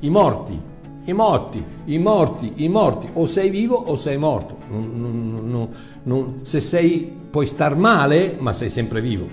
i 0.00 0.10
morti, 0.10 0.60
i 1.06 1.12
morti, 1.12 1.62
i 1.86 1.98
morti, 1.98 2.52
i 2.56 2.68
morti, 2.68 3.08
o 3.12 3.26
sei 3.26 3.50
vivo 3.50 3.76
o 3.76 3.94
sei 3.96 4.16
morto. 4.16 4.56
Non, 4.68 5.48
non, 5.50 5.68
non, 6.02 6.38
se 6.42 6.60
sei 6.60 7.12
puoi 7.30 7.46
star 7.46 7.76
male, 7.76 8.36
ma 8.38 8.54
sei 8.54 8.70
sempre 8.70 9.02
vivo. 9.02 9.28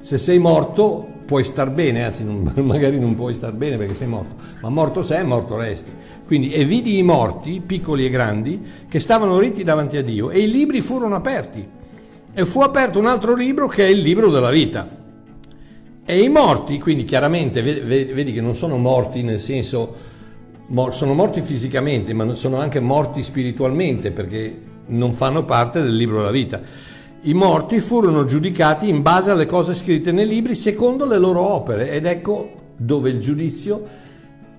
Se 0.00 0.18
sei 0.18 0.38
morto 0.38 1.04
puoi 1.26 1.42
star 1.42 1.70
bene, 1.70 2.04
anzi 2.04 2.22
magari 2.62 2.98
non 3.00 3.14
puoi 3.14 3.34
star 3.34 3.52
bene 3.52 3.76
perché 3.76 3.94
sei 3.94 4.06
morto, 4.06 4.36
ma 4.62 4.68
morto 4.68 5.02
sei, 5.02 5.24
morto 5.24 5.56
resti. 5.56 5.90
Quindi 6.24 6.52
e 6.52 6.64
vidi 6.64 6.98
i 6.98 7.02
morti, 7.02 7.60
piccoli 7.60 8.06
e 8.06 8.10
grandi, 8.10 8.60
che 8.88 9.00
stavano 9.00 9.40
ritti 9.40 9.64
davanti 9.64 9.96
a 9.96 10.02
Dio 10.02 10.30
e 10.30 10.38
i 10.38 10.48
libri 10.48 10.80
furono 10.80 11.16
aperti. 11.16 11.66
E 12.32 12.44
fu 12.44 12.60
aperto 12.60 13.00
un 13.00 13.06
altro 13.06 13.34
libro 13.34 13.66
che 13.66 13.84
è 13.84 13.88
il 13.88 13.98
libro 13.98 14.30
della 14.30 14.50
vita. 14.50 14.88
E 16.04 16.22
i 16.22 16.28
morti, 16.28 16.78
quindi 16.78 17.04
chiaramente 17.04 17.62
vedi 17.62 18.32
che 18.32 18.40
non 18.40 18.54
sono 18.54 18.76
morti 18.76 19.22
nel 19.22 19.40
senso, 19.40 20.08
sono 20.90 21.14
morti 21.14 21.42
fisicamente, 21.42 22.12
ma 22.12 22.32
sono 22.34 22.58
anche 22.58 22.78
morti 22.78 23.22
spiritualmente 23.24 24.12
perché 24.12 24.68
non 24.86 25.12
fanno 25.12 25.44
parte 25.44 25.82
del 25.82 25.96
libro 25.96 26.18
della 26.18 26.30
vita. 26.30 26.60
I 27.22 27.34
morti 27.34 27.80
furono 27.80 28.24
giudicati 28.24 28.88
in 28.88 29.02
base 29.02 29.30
alle 29.30 29.46
cose 29.46 29.74
scritte 29.74 30.12
nei 30.12 30.26
libri 30.26 30.54
secondo 30.54 31.04
le 31.04 31.18
loro 31.18 31.40
opere 31.40 31.90
ed 31.90 32.06
ecco 32.06 32.50
dove 32.76 33.10
il 33.10 33.18
giudizio 33.18 33.86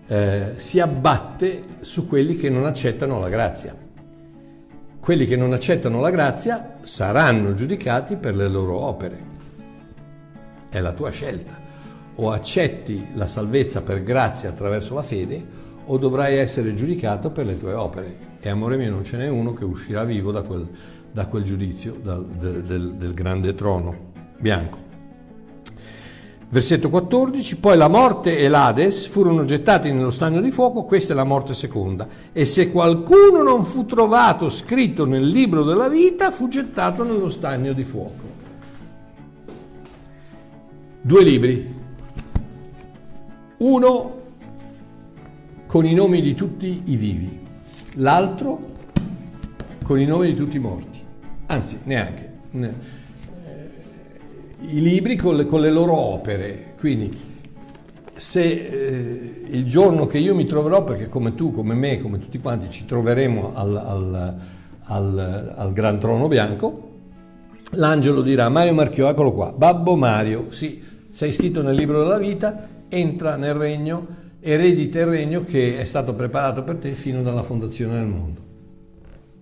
eh, 0.05 0.53
si 0.57 0.79
abbatte 0.79 1.63
su 1.79 2.07
quelli 2.07 2.35
che 2.35 2.49
non 2.49 2.65
accettano 2.65 3.19
la 3.19 3.29
grazia. 3.29 3.75
quelli 4.99 5.25
che 5.25 5.35
non 5.35 5.53
accettano 5.53 5.99
la 5.99 6.11
grazia 6.11 6.77
saranno 6.83 7.55
giudicati 7.55 8.17
per 8.17 8.35
le 8.35 8.47
loro 8.47 8.77
opere. 8.77 9.29
È 10.69 10.79
la 10.79 10.91
tua 10.91 11.09
scelta. 11.09 11.57
O 12.15 12.31
accetti 12.31 13.07
la 13.15 13.25
salvezza 13.25 13.81
per 13.81 14.03
grazia 14.03 14.49
attraverso 14.49 14.93
la 14.93 15.01
fede 15.01 15.60
o 15.91 15.97
dovrai 15.97 16.37
essere 16.37 16.73
giudicato 16.73 17.31
per 17.31 17.45
le 17.45 17.59
tue 17.59 17.73
opere. 17.73 18.29
E 18.39 18.49
amore 18.49 18.77
mio 18.77 18.89
non 18.89 19.03
ce 19.03 19.17
n'è 19.17 19.27
uno 19.27 19.53
che 19.53 19.65
uscirà 19.65 20.05
vivo 20.05 20.31
da 20.31 20.41
quel, 20.41 20.65
da 21.11 21.25
quel 21.25 21.43
giudizio, 21.43 21.99
dal, 22.01 22.25
del, 22.25 22.63
del, 22.63 22.93
del 22.93 23.13
grande 23.13 23.53
trono 23.53 24.09
bianco. 24.39 24.89
Versetto 26.47 26.89
14, 26.89 27.57
poi 27.57 27.77
la 27.77 27.89
morte 27.89 28.37
e 28.37 28.47
l'Ades 28.47 29.07
furono 29.07 29.43
gettati 29.43 29.91
nello 29.91 30.11
stagno 30.11 30.39
di 30.39 30.51
fuoco, 30.51 30.83
questa 30.83 31.11
è 31.11 31.15
la 31.15 31.23
morte 31.25 31.53
seconda, 31.53 32.07
e 32.31 32.45
se 32.45 32.71
qualcuno 32.71 33.41
non 33.41 33.63
fu 33.63 33.85
trovato 33.85 34.49
scritto 34.49 35.05
nel 35.05 35.27
libro 35.27 35.63
della 35.63 35.87
vita, 35.89 36.31
fu 36.31 36.47
gettato 36.47 37.03
nello 37.03 37.29
stagno 37.29 37.73
di 37.73 37.83
fuoco. 37.83 38.29
Due 41.01 41.23
libri, 41.23 41.75
uno 43.57 44.19
con 45.71 45.85
i 45.85 45.93
nomi 45.93 46.19
di 46.19 46.35
tutti 46.35 46.81
i 46.85 46.97
vivi, 46.97 47.39
l'altro 47.95 48.71
con 49.83 50.01
i 50.01 50.05
nomi 50.05 50.27
di 50.27 50.33
tutti 50.33 50.57
i 50.57 50.59
morti, 50.59 50.99
anzi 51.45 51.79
neanche. 51.85 52.29
Ne 52.51 52.99
i 54.63 54.81
libri 54.81 55.15
con 55.15 55.37
le, 55.37 55.45
con 55.45 55.61
le 55.61 55.71
loro 55.71 55.95
opere. 55.95 56.73
Quindi 56.77 57.09
se 58.13 58.43
eh, 58.43 59.43
il 59.47 59.65
giorno 59.65 60.05
che 60.07 60.17
io 60.17 60.35
mi 60.35 60.45
troverò, 60.45 60.83
perché 60.83 61.07
come 61.09 61.35
tu, 61.35 61.51
come 61.51 61.73
me, 61.73 62.01
come 62.01 62.19
tutti 62.19 62.39
quanti 62.39 62.69
ci 62.69 62.85
troveremo 62.85 63.55
al, 63.55 63.77
al, 63.77 64.35
al, 64.83 65.53
al 65.55 65.73
Gran 65.73 65.99
Trono 65.99 66.27
Bianco, 66.27 66.89
l'angelo 67.71 68.21
dirà 68.21 68.49
Mario 68.49 68.73
Marchiò, 68.73 69.09
eccolo 69.09 69.31
qua, 69.31 69.53
Babbo 69.55 69.95
Mario, 69.95 70.51
sì, 70.51 70.83
sei 71.09 71.31
scritto 71.31 71.61
nel 71.61 71.75
libro 71.75 72.03
della 72.03 72.17
vita, 72.17 72.67
entra 72.89 73.37
nel 73.37 73.53
regno, 73.53 74.19
eredita 74.41 74.99
il 74.99 75.05
regno 75.05 75.45
che 75.45 75.79
è 75.79 75.83
stato 75.85 76.13
preparato 76.13 76.63
per 76.63 76.77
te 76.77 76.93
fino 76.93 77.21
dalla 77.21 77.43
fondazione 77.43 77.93
del 77.93 78.07
mondo. 78.07 78.41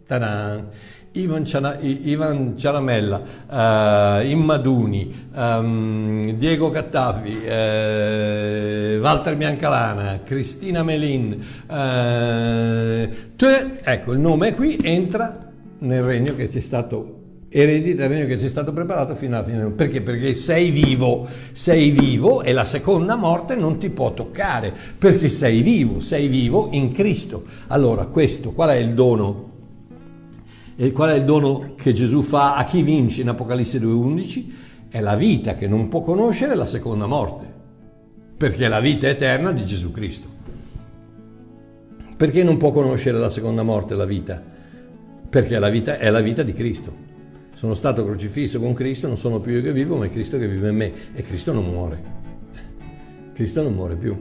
Ta-da! 0.05 0.97
Ivan, 1.11 1.43
Ciana, 1.43 1.79
Ivan 1.79 2.55
Ciaramella, 2.55 3.21
uh, 3.47 4.27
Immaduni, 4.27 5.29
um, 5.33 6.33
Diego 6.33 6.69
Cattafi, 6.69 7.35
uh, 7.45 8.99
Walter 8.99 9.35
Biancalana, 9.35 10.19
Cristina 10.23 10.83
Melin, 10.83 11.43
uh, 11.67 13.09
te, 13.35 13.71
ecco 13.81 14.11
il 14.13 14.19
nome 14.19 14.53
qui, 14.53 14.77
entra 14.83 15.31
nel 15.79 16.03
regno 16.03 16.35
che 16.35 16.47
ci 16.47 16.59
è 16.59 16.61
stato 16.61 17.18
eredita 17.49 18.03
il 18.03 18.09
regno 18.09 18.27
che 18.27 18.37
ci 18.37 18.45
è 18.45 18.49
stato 18.49 18.71
preparato 18.71 19.15
fino 19.15 19.35
alla 19.35 19.43
fine. 19.43 19.65
Perché? 19.71 20.01
Perché 20.01 20.35
sei 20.35 20.69
vivo, 20.69 21.27
sei 21.51 21.89
vivo 21.89 22.43
e 22.43 22.53
la 22.53 22.65
seconda 22.65 23.15
morte 23.15 23.55
non 23.55 23.79
ti 23.79 23.89
può 23.89 24.13
toccare, 24.13 24.73
perché 24.97 25.29
sei 25.29 25.61
vivo, 25.61 25.99
sei 25.99 26.27
vivo 26.27 26.69
in 26.71 26.91
Cristo. 26.91 27.45
Allora, 27.67 28.05
questo, 28.05 28.51
qual 28.51 28.69
è 28.69 28.75
il 28.75 28.93
dono 28.93 29.47
e 30.75 30.91
qual 30.91 31.09
è 31.09 31.15
il 31.15 31.25
dono 31.25 31.73
che 31.75 31.91
Gesù 31.91 32.21
fa 32.21 32.55
a 32.55 32.63
chi 32.63 32.83
vince 32.83 33.21
in 33.21 33.29
Apocalisse 33.29 33.79
2.11? 33.79 34.57
È 34.87 35.01
la 35.01 35.15
vita 35.15 35.55
che 35.55 35.67
non 35.67 35.89
può 35.89 36.01
conoscere 36.01 36.55
la 36.55 36.65
seconda 36.65 37.05
morte, 37.05 37.51
perché 38.37 38.65
è 38.65 38.69
la 38.69 38.79
vita 38.79 39.07
eterna 39.07 39.51
di 39.51 39.65
Gesù 39.65 39.91
Cristo. 39.91 40.37
Perché 42.15 42.43
non 42.43 42.57
può 42.57 42.71
conoscere 42.71 43.17
la 43.17 43.29
seconda 43.29 43.63
morte, 43.63 43.95
la 43.95 44.05
vita? 44.05 44.41
Perché 45.29 45.57
la 45.57 45.69
vita 45.69 45.97
è 45.97 46.09
la 46.09 46.21
vita 46.21 46.43
di 46.43 46.53
Cristo. 46.53 47.07
Sono 47.59 47.73
stato 47.73 48.05
crocifisso 48.05 48.57
con 48.57 48.71
Cristo, 48.71 49.07
non 49.07 49.17
sono 49.17 49.41
più 49.41 49.55
io 49.55 49.61
che 49.61 49.73
vivo, 49.73 49.97
ma 49.97 50.05
è 50.05 50.09
Cristo 50.09 50.37
che 50.37 50.47
vive 50.47 50.69
in 50.69 50.77
me 50.77 50.93
e 51.13 51.21
Cristo 51.23 51.51
non 51.51 51.65
muore. 51.65 52.01
Cristo 53.33 53.61
non 53.61 53.73
muore 53.73 53.97
più. 53.97 54.17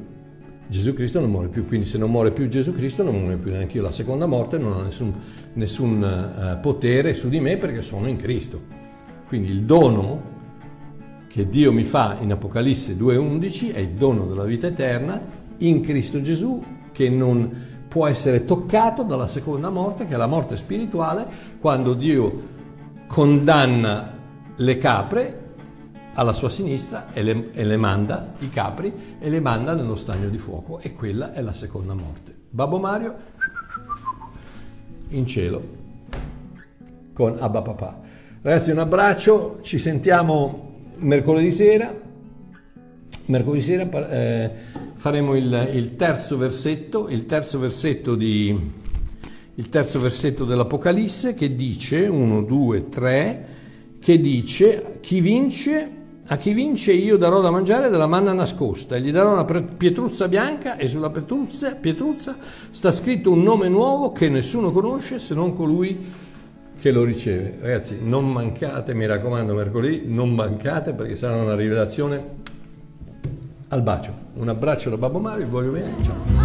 Gesù 0.66 0.93
Cristo 0.93 1.20
non 1.20 1.30
muore 1.30 1.47
più, 1.47 1.64
quindi 1.64 1.86
se 1.86 1.99
non 1.99 2.11
muore 2.11 2.32
più 2.32 2.49
Gesù 2.49 2.74
Cristo 2.74 3.05
non 3.05 3.16
muore 3.16 3.36
più 3.36 3.53
neanche 3.53 3.76
io. 3.76 3.84
La 3.84 3.93
seconda 3.93 4.26
morte 4.26 4.59
non 4.59 4.72
ha 4.72 4.82
nessun, 4.82 5.14
nessun 5.53 6.03
uh, 6.03 6.61
potere 6.61 7.14
su 7.14 7.28
di 7.28 7.39
me 7.39 7.57
perché 7.59 7.80
sono 7.80 8.09
in 8.09 8.16
Cristo. 8.16 8.61
Quindi 9.28 9.51
il 9.51 9.62
dono 9.62 10.20
che 11.28 11.49
Dio 11.49 11.72
mi 11.72 11.84
fa 11.84 12.16
in 12.20 12.32
Apocalisse 12.32 12.97
2.11 12.97 13.72
è 13.72 13.78
il 13.78 13.91
dono 13.91 14.26
della 14.26 14.43
vita 14.47 14.66
eterna 14.66 15.20
in 15.59 15.80
Cristo 15.80 16.20
Gesù 16.20 16.61
che 16.91 17.09
non 17.09 17.49
può 17.86 18.09
essere 18.09 18.45
toccato 18.45 19.05
dalla 19.05 19.28
seconda 19.28 19.70
morte, 19.70 20.09
che 20.09 20.14
è 20.14 20.16
la 20.16 20.26
morte 20.26 20.57
spirituale, 20.57 21.24
quando 21.61 21.95
Dio 21.95 22.57
condanna 23.09 24.17
le 24.55 24.79
capre 24.79 25.47
alla 26.15 26.33
sua 26.33 26.51
sinistra 26.51 27.13
e 27.13 27.23
le, 27.23 27.51
e 27.53 27.65
le, 27.65 27.77
manda, 27.77 28.33
i 28.41 28.51
capri, 28.51 29.17
e 29.19 29.31
le 29.31 29.41
manda 29.41 29.75
nello 29.75 29.97
stagno 29.97 30.29
di 30.29 30.39
fuoco 30.39 30.79
e 30.79 30.93
quella 30.93 31.33
è 31.33 31.41
la 31.41 31.53
seconda 31.53 31.95
morte. 31.95 32.37
Babbo 32.51 32.79
Mario 32.79 33.17
in 35.09 35.27
cielo 35.27 35.77
con 37.13 37.37
Abba 37.39 37.63
Papà. 37.63 38.01
Ragazzi 38.43 38.71
un 38.71 38.79
abbraccio, 38.79 39.59
ci 39.63 39.79
sentiamo 39.79 40.83
mercoledì 40.99 41.51
sera, 41.51 41.93
mercoledì 43.27 43.63
sera 43.63 44.09
eh, 44.09 44.51
faremo 44.95 45.35
il, 45.35 45.71
il, 45.73 45.97
terzo 45.97 46.37
versetto, 46.37 47.09
il 47.09 47.27
terzo 47.27 47.59
versetto 47.59 48.15
di, 48.15 48.73
il 49.59 49.69
terzo 49.71 49.99
versetto 49.99 50.45
dell'Apocalisse 50.45 51.35
che 51.35 51.57
dice, 51.57 52.07
1, 52.07 52.43
2, 52.43 52.89
3, 52.89 53.47
che 53.99 54.21
dice 54.21 54.99
chi 55.01 55.21
vince 55.21 55.95
a 56.31 56.37
chi 56.37 56.53
vince 56.53 56.93
io 56.93 57.17
darò 57.17 57.41
da 57.41 57.51
mangiare 57.51 57.89
della 57.89 58.07
manna 58.07 58.35
nascosta 58.35 58.97
e 58.97 59.01
gli 59.01 59.11
darò 59.11 59.33
una 59.33 59.45
pietruzza 59.45 60.29
bianca 60.29 60.77
e 60.77 60.87
sulla 60.87 61.09
pietruzza, 61.09 61.75
pietruzza 61.75 62.37
sta 62.69 62.93
scritto 62.93 63.33
un 63.33 63.43
nome 63.43 63.69
nuovo 63.69 64.13
che 64.13 64.29
nessuno 64.29 64.71
conosce 64.71 65.21
se 65.21 65.35
non 65.35 65.55
colui 65.55 65.97
che 66.79 66.91
lo 66.91 67.03
riceve. 67.03 67.57
Ragazzi, 67.61 68.01
non 68.03 68.31
mancate, 68.31 68.93
mi 68.93 69.07
raccomando, 69.07 69.55
mercoledì, 69.55 70.03
non 70.07 70.35
mancate 70.35 70.93
perché 70.93 71.17
sarà 71.17 71.41
una 71.41 71.57
rivelazione 71.57 72.23
al 73.69 73.81
bacio. 73.81 74.13
Un 74.35 74.51
abbraccio 74.51 74.91
da 74.91 74.99
Babbo 74.99 75.19
Mario, 75.19 75.47
vi 75.47 75.51
voglio 75.51 75.71
bene, 75.73 75.95
ciao. 76.03 76.38